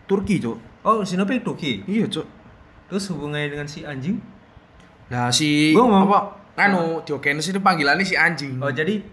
Turki 0.07 0.39
cuk 0.39 0.70
Oh, 0.81 1.01
itu 1.01 1.41
Turki. 1.45 1.85
iya 1.85 2.05
cuk 2.07 2.25
Terus 2.89 3.07
hubungannya 3.13 3.49
dengan 3.49 3.67
si 3.69 3.85
anjing? 3.85 4.17
nah 5.11 5.27
si 5.29 5.75
Gua 5.75 5.85
mau- 5.87 6.07
apa 6.07 6.19
anu 6.57 7.03
Diogenes 7.03 7.47
itu 7.47 7.59
panggilannya 7.59 8.03
si 8.03 8.15
anjing 8.15 8.57
Oh, 8.59 8.71
jadi 8.71 9.03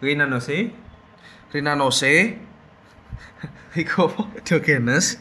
Rina 0.00 0.24
Nose 0.24 0.70
Rina 1.52 1.72
Nose 1.74 2.36
Iku 3.80 4.08
apa? 4.08 4.22
Diogenes 4.44 5.18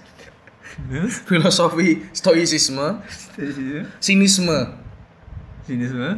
filosofi 1.24 2.04
stoicisme 2.12 3.00
sinisme 4.04 4.60
Sini 5.66 5.82
semua. 5.90 6.14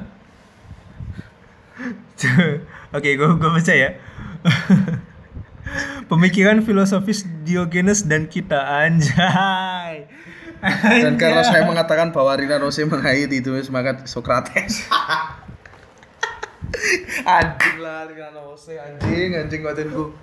Oke, 2.92 3.16
gue 3.16 3.28
gue 3.32 3.48
baca 3.48 3.72
ya. 3.72 3.96
Pemikiran 6.08 6.60
filosofis 6.62 7.24
Diogenes 7.44 8.04
dan 8.04 8.26
kita 8.26 8.56
anjay. 8.58 10.08
dan 11.04 11.14
karena 11.16 11.44
saya 11.44 11.62
mengatakan 11.64 12.10
bahwa 12.10 12.34
Rina 12.34 12.58
Nose 12.58 12.82
menghayati 12.82 13.40
itu 13.40 13.54
maka 13.70 14.02
Socrates 14.04 14.90
anjing 17.24 17.78
lah 17.78 18.10
Rina 18.10 18.34
Nose 18.34 18.74
anjing 18.74 19.38
anjing 19.38 19.62
batinku 19.62 20.18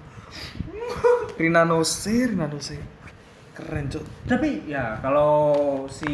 Rina 1.36 1.62
Nose 1.62 2.26
Rina 2.26 2.46
Nose 2.46 2.74
keren 3.54 3.86
cok 3.86 4.02
Tapi 4.26 4.66
ya 4.66 4.98
kalau 4.98 5.54
si 5.86 6.10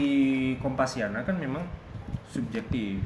Kompasiana 0.60 1.24
kan 1.24 1.40
memang 1.40 1.64
subjektif. 2.28 3.00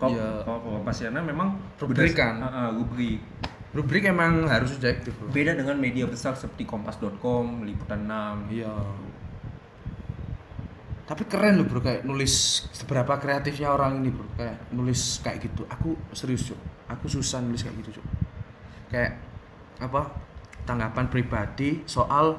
Kok 0.00 0.08
Iya. 0.08 0.42
Kompasiana 0.42 1.20
memang 1.20 1.60
Rubrik 1.76 2.10
bedas- 2.10 2.16
kan? 2.16 2.40
Ah, 2.40 2.48
ah, 2.48 2.68
rubrik. 2.72 3.20
Rubrik 3.72 4.04
emang 4.08 4.46
harus 4.48 4.76
subjektif 4.76 5.16
bro. 5.16 5.32
Beda 5.32 5.56
dengan 5.56 5.76
media 5.80 6.04
besar 6.04 6.36
seperti 6.36 6.68
Kompas.com, 6.68 7.64
Liputan 7.64 8.04
6. 8.04 8.52
iya. 8.52 8.72
Tapi 11.02 11.22
keren 11.28 11.60
loh 11.60 11.66
bro 11.66 11.80
kayak 11.82 12.04
nulis 12.06 12.64
seberapa 12.72 13.18
kreatifnya 13.18 13.72
orang 13.72 14.04
ini 14.04 14.12
bro. 14.12 14.28
Kayak 14.36 14.70
nulis 14.72 15.20
kayak 15.24 15.48
gitu. 15.48 15.64
Aku 15.68 15.96
serius 16.12 16.52
cok 16.52 16.72
aku 16.92 17.06
susah 17.08 17.40
nulis 17.40 17.64
kayak 17.64 17.76
gitu 17.80 18.00
cok 18.00 18.06
kayak 18.92 19.12
apa 19.80 20.12
tanggapan 20.68 21.08
pribadi 21.08 21.82
soal 21.88 22.38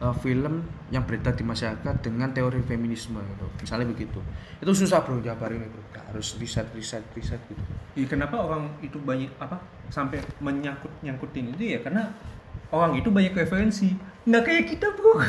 uh, 0.00 0.16
film 0.16 0.64
yang 0.88 1.04
beredar 1.04 1.36
di 1.36 1.44
masyarakat 1.44 1.94
dengan 2.00 2.32
teori 2.32 2.64
feminisme 2.64 3.20
gitu. 3.20 3.46
Misalnya 3.60 3.86
begitu. 3.92 4.18
Itu 4.58 4.72
susah 4.72 5.04
bro 5.04 5.20
jabarin 5.20 5.62
bro 5.68 5.84
Kayak 5.92 6.10
harus 6.10 6.40
riset 6.40 6.66
riset 6.72 7.04
riset 7.12 7.38
gitu. 7.46 7.62
Iya, 7.94 8.06
kenapa 8.08 8.40
orang 8.40 8.72
itu 8.80 8.96
banyak 8.96 9.30
apa 9.36 9.60
sampai 9.92 10.24
menyangkut 10.40 10.90
nyangkutin 11.04 11.52
itu 11.52 11.76
ya? 11.76 11.78
Karena 11.84 12.10
orang 12.72 12.96
itu 12.96 13.12
banyak 13.12 13.36
referensi. 13.36 13.92
Nggak 14.24 14.42
kayak 14.48 14.64
kita 14.74 14.88
bro. 14.96 15.20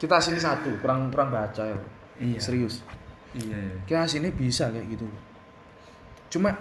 Kita 0.00 0.16
sini 0.16 0.40
satu 0.40 0.80
kurang 0.80 1.12
kurang 1.12 1.28
baca 1.28 1.60
ya 1.60 1.76
bro. 1.76 1.90
Iya. 2.22 2.38
serius. 2.40 2.80
Iya. 3.36 3.84
Kita 3.84 4.08
sini 4.08 4.32
bisa 4.32 4.72
kayak 4.72 4.86
gitu. 4.96 5.04
Cuma 6.30 6.54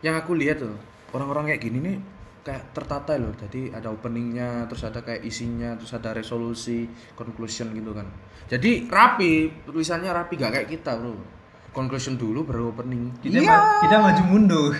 yang 0.00 0.16
aku 0.16 0.36
lihat 0.36 0.60
tuh 0.60 0.76
orang-orang 1.12 1.52
kayak 1.52 1.62
gini 1.62 1.78
nih 1.80 1.96
kayak 2.40 2.72
tertata 2.72 3.16
loh. 3.16 3.32
Jadi 3.36 3.72
ada 3.72 3.92
openingnya 3.92 4.66
terus 4.66 4.82
ada 4.84 5.00
kayak 5.04 5.22
isinya 5.24 5.76
terus 5.76 5.92
ada 5.92 6.16
resolusi 6.16 6.88
conclusion 7.14 7.72
gitu 7.76 7.92
kan. 7.92 8.06
Jadi 8.50 8.90
rapi 8.90 9.62
tulisannya 9.68 10.10
rapi 10.10 10.34
gak 10.40 10.52
kayak 10.52 10.68
kita 10.68 10.98
bro. 10.98 11.14
Conclusion 11.70 12.18
dulu 12.18 12.42
baru 12.42 12.74
opening. 12.74 13.14
Kita 13.22 13.38
ma- 13.46 13.78
kita 13.86 13.96
maju 14.02 14.22
mundur. 14.26 14.72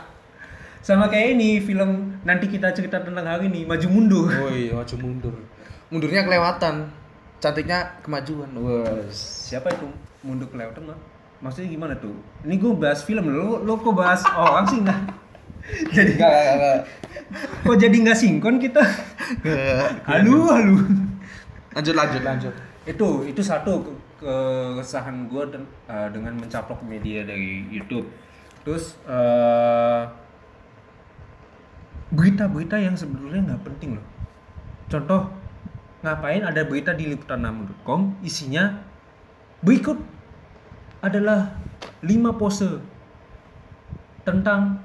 Sama 0.86 1.06
kayak 1.06 1.38
ini 1.38 1.60
film 1.62 2.18
nanti 2.24 2.48
kita 2.48 2.72
cerita 2.72 2.98
tentang 2.98 3.22
hari 3.28 3.46
ini 3.46 3.62
maju 3.68 3.86
mundur. 3.86 4.28
Oh 4.32 4.50
iya 4.50 4.74
maju 4.74 4.94
mundur. 4.98 5.34
Mundurnya 5.92 6.26
kelewatan. 6.26 6.90
Cantiknya 7.38 8.00
kemajuan. 8.02 8.50
Wes. 8.58 9.48
Siapa 9.48 9.70
itu? 9.70 9.86
Mundur 10.26 10.50
kelewatan 10.50 10.92
mah 10.92 10.98
maksudnya 11.40 11.72
gimana 11.72 11.94
tuh? 11.96 12.12
Ini 12.44 12.54
gue 12.60 12.72
bahas 12.76 13.00
film 13.00 13.32
lo 13.32 13.64
lo 13.64 13.80
kok 13.80 13.96
bahas? 13.96 14.20
Orang 14.28 14.68
sih 14.68 14.78
nggak 14.84 15.19
jadi 15.96 16.10
enggak 16.18 16.30
enggak 16.30 16.54
enggak. 16.56 16.78
kok 17.62 17.76
jadi 17.78 17.96
nggak 18.02 18.18
sinkron 18.18 18.56
kita? 18.58 18.82
Enggak. 19.42 19.88
halu 20.06 20.36
halu. 20.50 20.76
Lanjut 21.76 21.94
lanjut 21.94 22.22
lanjut. 22.26 22.54
Itu 22.88 23.08
itu 23.28 23.40
satu 23.40 23.86
ke- 23.86 23.98
keresahan 24.20 25.30
gue 25.30 25.44
dengan 26.12 26.34
mencaplok 26.36 26.84
media 26.84 27.24
dari 27.24 27.64
YouTube. 27.70 28.04
Terus 28.66 28.98
eh, 29.08 30.02
berita-berita 32.10 32.76
yang 32.76 32.98
sebetulnya 32.98 33.54
nggak 33.54 33.62
penting 33.64 33.96
loh. 33.96 34.06
Contoh 34.90 35.30
ngapain 36.00 36.42
ada 36.42 36.64
berita 36.64 36.96
di 36.96 37.12
liputan6.com 37.12 38.18
isinya 38.24 38.80
berikut 39.60 40.00
adalah 41.04 41.56
5 42.00 42.40
pose 42.40 42.80
tentang 44.24 44.80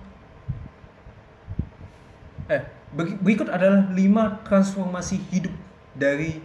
eh 2.48 2.62
ber- 2.92 3.18
berikut 3.20 3.48
adalah 3.48 3.90
5 3.90 3.96
transformasi 4.44 5.18
hidup 5.30 5.54
dari 5.94 6.38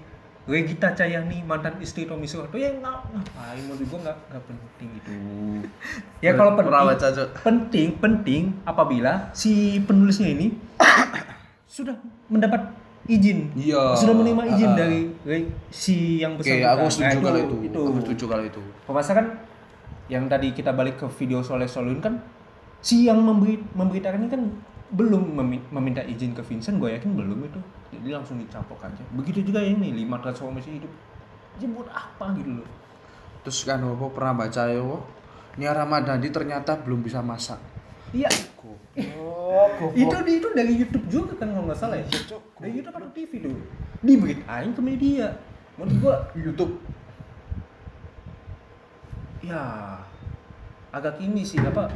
Regita 0.44 0.90
Cayani 0.90 1.44
mantan 1.44 1.76
istri 1.78 2.08
Tommy 2.08 2.24
Soeharto 2.24 2.56
ya 2.56 2.72
nggak 2.72 2.96
ngapain 3.12 3.60
menurut 3.60 3.86
gua 3.86 3.98
nggak 4.02 4.16
nggak 4.26 4.42
penting 4.44 4.88
itu 4.96 5.10
ya 6.24 6.32
kalau 6.32 6.56
penting 6.56 6.72
penting 7.38 7.88
penting 7.94 8.42
apabila 8.64 9.28
si 9.30 9.78
penulisnya 9.80 10.32
ini 10.32 10.56
sudah 11.76 11.94
mendapat 12.26 12.72
izin 13.06 13.52
Iya. 13.54 13.94
sudah 13.94 14.14
menerima 14.14 14.42
izin 14.50 14.70
ah. 14.70 14.76
dari 14.76 15.00
si 15.70 16.18
yang 16.18 16.34
Oke, 16.34 16.46
bersangkutan 16.46 16.72
aku 16.72 16.84
setuju 16.88 17.16
Nah, 17.16 17.22
kalau 17.22 17.40
itu. 17.40 17.56
itu 17.66 17.80
Aku 17.80 17.98
setuju 18.00 18.24
kalau 18.26 18.44
itu. 18.44 18.60
Pemasa 18.86 19.10
kan 19.12 19.26
yang 20.06 20.24
tadi 20.26 20.50
kita 20.50 20.70
balik 20.70 20.98
ke 20.98 21.06
video 21.14 21.42
Soleh 21.42 21.70
Solihun 21.70 21.98
kan 21.98 22.14
si 22.80 23.06
yang 23.06 23.22
memberi, 23.22 23.60
memberitakan 23.74 24.26
ini 24.26 24.30
kan 24.30 24.42
belum 24.90 25.38
memi- 25.38 25.66
meminta 25.70 26.03
izin 26.03 26.35
ke 26.35 26.42
Vincent 26.42 26.83
gue 26.83 26.90
yakin 26.90 27.14
belum 27.14 27.38
itu. 27.46 27.61
Jadi 27.94 28.09
langsung 28.11 28.38
dicaplok 28.38 28.83
aja. 28.87 29.03
Begitu 29.14 29.46
juga 29.50 29.62
ini 29.62 29.94
lima 29.94 30.18
transformasi 30.18 30.83
hidup. 30.83 30.92
Buat 31.61 31.92
apa 31.92 32.33
gitu 32.40 32.62
loh. 32.62 32.68
Terus 33.44 33.59
kan 33.68 33.85
apa 33.85 34.07
pernah 34.11 34.35
baca 34.35 34.62
ya? 34.66 34.83
Nia 35.61 35.72
Ramadhani 35.74 36.29
ternyata 36.33 36.79
belum 36.81 37.05
bisa 37.05 37.20
masak. 37.20 37.59
iya. 38.11 38.31
Oh, 39.16 39.70
itu 39.94 40.16
itu 40.26 40.48
dari 40.55 40.72
YouTube 40.76 41.07
juga 41.07 41.33
kan 41.38 41.50
kalau 41.55 41.66
nggak 41.70 41.79
salah 41.79 41.96
ya? 41.98 42.07
Dari 42.59 42.72
YouTube 42.74 42.96
atau 42.96 43.11
TV 43.14 43.33
tuh 43.42 43.55
diberitain 44.03 44.70
ke 44.74 44.81
media. 44.83 45.37
Menurut 45.79 45.96
gua 46.03 46.16
YouTube. 46.35 46.74
ya 49.40 49.96
agak 50.92 51.16
ini 51.16 51.40
sih 51.40 51.57
apa 51.64 51.88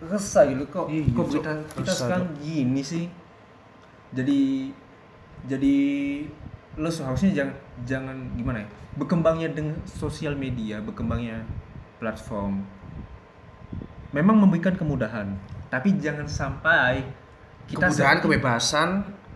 resah 0.00 0.48
gitu 0.48 0.64
kok 0.66 0.86
Iya, 0.88 1.04
kok 1.12 1.26
kita 1.28 1.52
kita 1.76 1.92
sekarang 1.92 2.24
gini 2.40 2.80
sih? 2.80 3.04
Jadi 4.10 4.72
jadi 5.44 5.76
lo 6.78 6.88
seharusnya 6.88 7.30
jangan 7.34 7.54
jangan 7.82 8.16
gimana 8.34 8.62
ya 8.64 8.68
berkembangnya 8.94 9.48
dengan 9.50 9.76
sosial 9.84 10.34
media 10.34 10.78
berkembangnya 10.80 11.42
platform 11.98 12.64
memang 14.10 14.36
memberikan 14.38 14.74
kemudahan. 14.74 15.36
Tapi 15.70 15.94
jangan 16.02 16.26
sampai 16.26 17.06
kita 17.70 17.86
Kemudahan 17.86 18.16
se- 18.18 18.22
kebebasan 18.24 18.88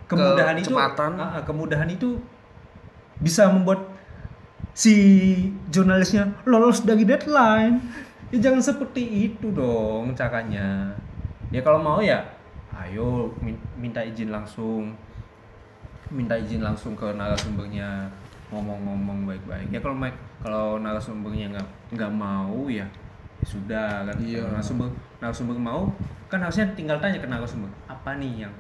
kemudahan 0.05 0.57
itu 0.59 0.75
ah, 1.23 1.43
kemudahan 1.47 1.89
itu 1.89 2.19
bisa 3.23 3.47
membuat 3.47 3.87
si 4.75 4.95
jurnalisnya 5.71 6.35
lolos 6.45 6.83
dari 6.83 7.07
deadline 7.07 7.79
ya 8.35 8.51
jangan 8.51 8.59
seperti 8.59 9.31
itu 9.31 9.55
dong 9.55 10.11
caranya. 10.19 10.91
Ya 11.55 11.63
kalau 11.63 11.79
mau 11.79 12.03
ya 12.03 12.19
ayo 12.75 13.31
min- 13.39 13.63
minta 13.79 14.03
izin 14.03 14.35
langsung. 14.35 14.91
Minta 16.11 16.35
izin 16.35 16.67
langsung 16.67 16.99
ke 16.99 17.07
narasumbernya 17.15 18.11
ngomong-ngomong 18.51 19.23
baik-baik. 19.31 19.71
Ya 19.71 19.79
kalau 19.79 19.95
kalau 20.43 20.67
narasumbernya 20.83 21.55
nggak 21.55 21.69
nggak 21.95 22.11
mau 22.11 22.67
ya 22.67 22.83
ya 23.39 23.47
sudah 23.47 24.03
kan. 24.03 24.17
Iya. 24.19 24.43
Kalau 24.43 24.51
narasumber 24.59 24.89
narasumber 25.23 25.57
mau 25.63 25.83
kan 26.27 26.43
harusnya 26.43 26.67
tinggal 26.75 26.99
tanya 26.99 27.23
ke 27.23 27.31
narasumber 27.31 27.71
apa 27.87 28.19
nih 28.19 28.51
yang 28.51 28.55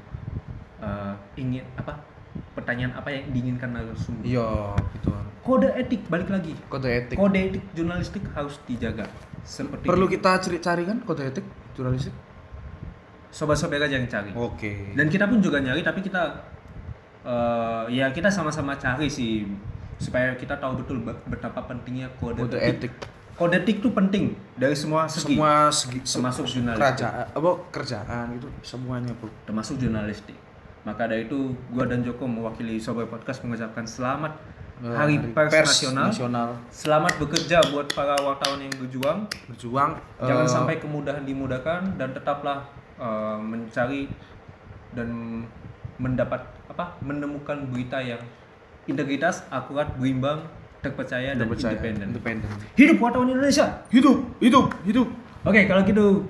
eh, 0.78 1.12
ingin 1.34 1.66
apa 1.74 1.98
pertanyaan 2.54 2.94
apa 2.94 3.10
yang 3.10 3.26
diinginkan 3.34 3.74
narasumber? 3.74 4.22
Iya, 4.22 4.78
gitu. 4.94 5.10
kode 5.42 5.68
etik 5.74 6.06
balik 6.06 6.30
lagi. 6.30 6.54
Kode 6.70 6.88
etik. 6.88 7.18
kode 7.18 7.38
etik 7.38 7.64
jurnalistik 7.74 8.22
harus 8.38 8.54
dijaga 8.70 9.04
seperti 9.44 9.84
Perlu 9.84 10.08
kita 10.08 10.40
cari 10.40 10.58
cari 10.58 10.82
kan 10.82 10.98
kode 11.00 11.22
etik 11.22 11.44
jurnalistik? 11.72 12.14
sobat-sobat 13.28 13.82
aja 13.82 13.94
yang 13.94 14.06
cari 14.06 14.30
Oke. 14.32 14.94
dan 14.94 15.06
kita 15.06 15.26
pun 15.26 15.38
juga 15.38 15.58
nyari 15.58 15.82
tapi 15.82 16.00
kita 16.00 16.22
eh, 17.20 17.84
ya 17.90 18.06
kita 18.08 18.30
sama-sama 18.30 18.74
cari 18.74 19.10
sih 19.10 19.42
supaya 19.96 20.34
kita 20.34 20.54
tahu 20.54 20.78
betul 20.78 21.02
be- 21.02 21.18
betapa 21.28 21.62
pentingnya 21.64 22.06
kode, 22.16 22.46
Kode 22.46 22.58
etik. 22.58 22.92
kode 23.34 23.58
etik 23.58 23.78
itu 23.78 23.90
penting 23.90 24.38
dari 24.54 24.72
semua 24.72 25.06
segi 25.06 25.34
Semua 25.34 25.66
segi 25.66 25.98
termasuk 26.00 26.46
jurnalistik 26.46 26.78
kerajaan 27.02 27.26
apa 27.28 27.50
kerjaan 27.70 28.26
itu 28.32 28.48
semuanya, 28.62 29.10
Bro. 29.12 29.30
termasuk 29.44 29.76
jurnalistik 29.76 30.38
maka 30.84 31.08
dari 31.08 31.24
itu 31.24 31.38
gua 31.68 31.84
dan 31.84 32.06
Joko 32.06 32.24
mewakili 32.24 32.78
sobat 32.78 33.08
podcast 33.08 33.42
mengucapkan 33.42 33.82
selamat 33.82 34.30
hari, 34.82 35.22
pers, 35.30 35.52
nasional. 35.54 36.10
nasional 36.10 36.48
selamat 36.74 37.14
bekerja 37.22 37.62
buat 37.70 37.86
para 37.94 38.18
wartawan 38.18 38.58
yang 38.58 38.74
berjuang 38.74 39.30
berjuang 39.46 39.94
Jangan 40.18 40.46
eh, 40.46 40.50
sampai 40.50 40.74
kemudahan 40.82 41.22
dimudahkan 41.22 41.94
dan 41.94 42.10
tetaplah 42.10 42.66
uh, 42.98 43.38
mencari 43.38 44.10
dan 44.94 45.42
mendapat 45.98 46.42
apa 46.66 46.98
menemukan 46.98 47.70
berita 47.70 48.02
yang 48.02 48.18
integritas, 48.84 49.46
akurat, 49.48 49.88
berimbang, 49.96 50.44
terpercaya 50.84 51.32
dan 51.32 51.46
terpercaya, 51.48 51.72
independen. 51.72 52.06
independen. 52.12 52.48
Hidup 52.76 52.96
wartawan 53.00 53.28
Indonesia. 53.32 53.66
Hidup, 53.88 54.18
hidup, 54.42 54.66
hidup. 54.84 55.08
Oke, 55.44 55.64
kalau 55.64 55.82
gitu 55.84 56.28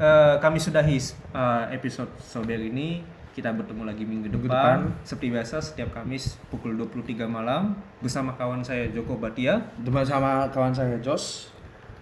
uh, 0.00 0.36
kami 0.40 0.60
sudahi 0.60 0.96
uh, 1.32 1.68
episode 1.72 2.10
Sober 2.20 2.60
ini. 2.60 3.19
Kita 3.30 3.54
bertemu 3.54 3.86
lagi 3.86 4.02
minggu 4.02 4.26
Minggu 4.26 4.50
depan. 4.50 4.90
depan. 4.90 5.06
Seperti 5.06 5.26
biasa 5.30 5.56
setiap 5.62 5.94
Kamis 5.94 6.34
pukul 6.50 6.74
23 6.74 7.30
malam 7.30 7.78
bersama 8.02 8.34
kawan 8.34 8.60
saya 8.60 8.90
Joko 8.90 9.16
Batia. 9.22 9.70
Sama 10.02 10.50
kawan 10.50 10.74
saya 10.74 10.98
Jos. 10.98 11.54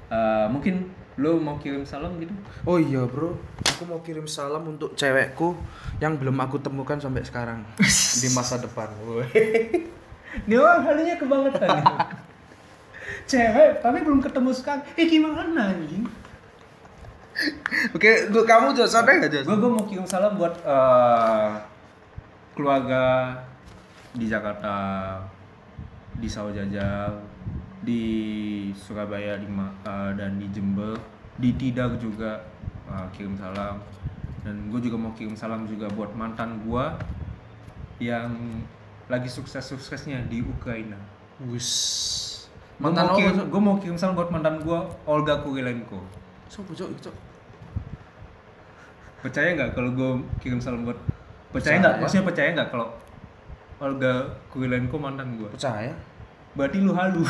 Uh, 0.09 0.49
mungkin 0.49 0.89
lo 1.19 1.37
mau 1.37 1.59
kirim 1.61 1.85
salam 1.85 2.17
gitu? 2.23 2.31
Oh 2.65 2.79
iya 2.81 3.03
bro, 3.05 3.35
aku 3.61 3.83
mau 3.85 4.01
kirim 4.01 4.25
salam 4.25 4.65
untuk 4.65 4.95
cewekku 4.95 5.53
yang 5.99 6.15
belum 6.17 6.39
aku 6.41 6.63
temukan 6.63 6.97
sampai 6.97 7.27
sekarang 7.27 7.61
di 8.23 8.29
masa 8.33 8.57
depan. 8.63 8.89
Orang 10.49 10.81
halinya 10.87 11.19
kebangetan. 11.19 11.83
Cewek, 13.29 13.85
tapi 13.85 14.01
belum 14.01 14.25
ketemu 14.25 14.51
sekarang. 14.57 14.85
Eh 14.97 15.05
gimana 15.05 15.77
anjing? 15.77 16.09
Oke, 17.95 18.27
untuk 18.31 18.45
kamu 18.45 18.75
Jos, 18.75 18.95
ada 18.99 19.11
nggak 19.15 19.31
Jos? 19.31 19.47
Gue 19.47 19.59
gue 19.59 19.71
mau 19.71 19.85
kirim 19.87 20.07
salam 20.07 20.35
buat 20.35 20.59
eh, 20.59 21.49
keluarga 22.59 23.35
di 24.11 24.27
Jakarta, 24.27 24.75
di 26.19 26.27
Saujajal, 26.27 27.23
di 27.87 28.05
Surabaya 28.75 29.39
di 29.39 29.47
eh, 29.47 30.11
dan 30.19 30.43
di 30.43 30.47
Jember, 30.51 30.99
di 31.39 31.55
Tidar 31.55 31.95
juga 32.03 32.43
eh, 32.91 33.07
kirim 33.15 33.39
salam. 33.39 33.79
Dan 34.43 34.71
gue 34.75 34.81
juga 34.83 34.97
mau 34.99 35.13
kirim 35.15 35.39
salam 35.39 35.67
juga 35.71 35.87
buat 35.95 36.11
mantan 36.19 36.59
gue 36.67 36.85
yang 38.03 38.35
lagi 39.07 39.31
sukses-suksesnya 39.31 40.27
di 40.27 40.43
Ukraina. 40.43 40.99
Gue 41.39 41.63
Mantan 42.79 43.11
mau, 43.11 43.19
kirim, 43.19 43.35
gua 43.51 43.63
mau 43.63 43.77
kirim 43.83 43.99
salam 43.99 44.15
buat 44.15 44.31
mantan 44.31 44.63
gue 44.63 44.79
Olga 45.03 45.43
Kurilenko. 45.43 45.99
Sopo 46.47 46.71
Cok, 46.79 46.91
Cok? 47.03 47.28
Percaya 49.19 49.49
nggak 49.59 49.71
kalau 49.75 49.91
gue 49.91 50.11
kirim 50.39 50.63
salam 50.63 50.87
buat 50.87 50.99
percaya 51.51 51.83
nggak? 51.83 51.95
Maksudnya 51.99 52.25
percaya 52.27 52.49
nggak 52.55 52.69
kalau 52.71 52.87
Olga 53.83 54.39
Kurilenko 54.51 54.97
mantan 54.99 55.39
gue? 55.39 55.51
Percaya? 55.51 55.95
Berarti 56.55 56.79
lu 56.79 56.95
halu. 56.95 57.23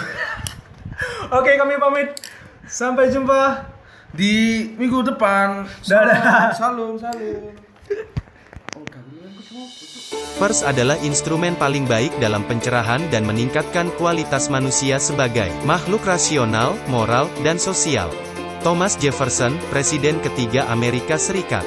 Oke 1.39 1.57
kami 1.57 1.81
pamit. 1.81 2.13
Sampai 2.69 3.09
jumpa. 3.09 3.65
Di 4.13 4.65
minggu 4.77 5.05
depan. 5.05 5.69
Dadah. 5.85 6.53
Salam, 6.57 6.97
salam. 6.97 7.53
Oh, 8.77 8.85
Pers 10.39 10.63
adalah 10.63 10.97
instrumen 11.03 11.59
paling 11.59 11.85
baik 11.85 12.15
dalam 12.23 12.47
pencerahan 12.47 13.03
dan 13.11 13.27
meningkatkan 13.27 13.91
kualitas 13.99 14.49
manusia 14.49 14.97
sebagai 14.97 15.51
makhluk 15.67 16.05
rasional, 16.07 16.79
moral, 16.89 17.27
dan 17.43 17.59
sosial. 17.59 18.09
Thomas 18.69 19.01
Jefferson, 19.01 19.57
Presiden 19.73 20.21
ketiga 20.21 20.69
Amerika 20.69 21.17
Serikat. 21.17 21.65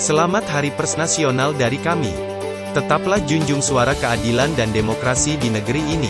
Selamat 0.00 0.48
Hari 0.48 0.72
Pers 0.72 0.96
Nasional 0.96 1.52
dari 1.52 1.76
kami. 1.76 2.08
Tetaplah 2.72 3.20
junjung 3.28 3.60
suara 3.60 3.92
keadilan 3.92 4.56
dan 4.56 4.72
demokrasi 4.72 5.36
di 5.36 5.52
negeri 5.52 5.84
ini. 5.84 6.08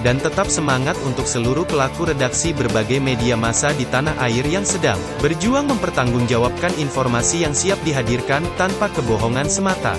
Dan 0.00 0.16
tetap 0.16 0.48
semangat 0.48 0.96
untuk 1.04 1.28
seluruh 1.28 1.68
pelaku 1.68 2.08
redaksi 2.08 2.56
berbagai 2.56 3.04
media 3.04 3.36
massa 3.36 3.68
di 3.76 3.84
tanah 3.84 4.16
air 4.24 4.48
yang 4.48 4.64
sedang 4.64 4.96
berjuang 5.20 5.68
mempertanggungjawabkan 5.68 6.72
informasi 6.80 7.44
yang 7.44 7.52
siap 7.52 7.76
dihadirkan 7.84 8.48
tanpa 8.56 8.88
kebohongan 8.96 9.44
semata. 9.44 9.92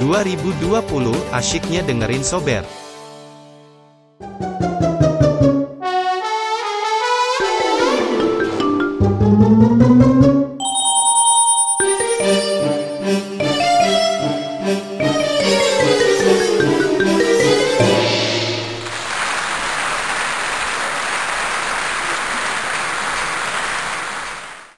2020, 0.00 0.64
asyiknya 1.36 1.84
dengerin 1.84 2.24
sober. 2.24 2.64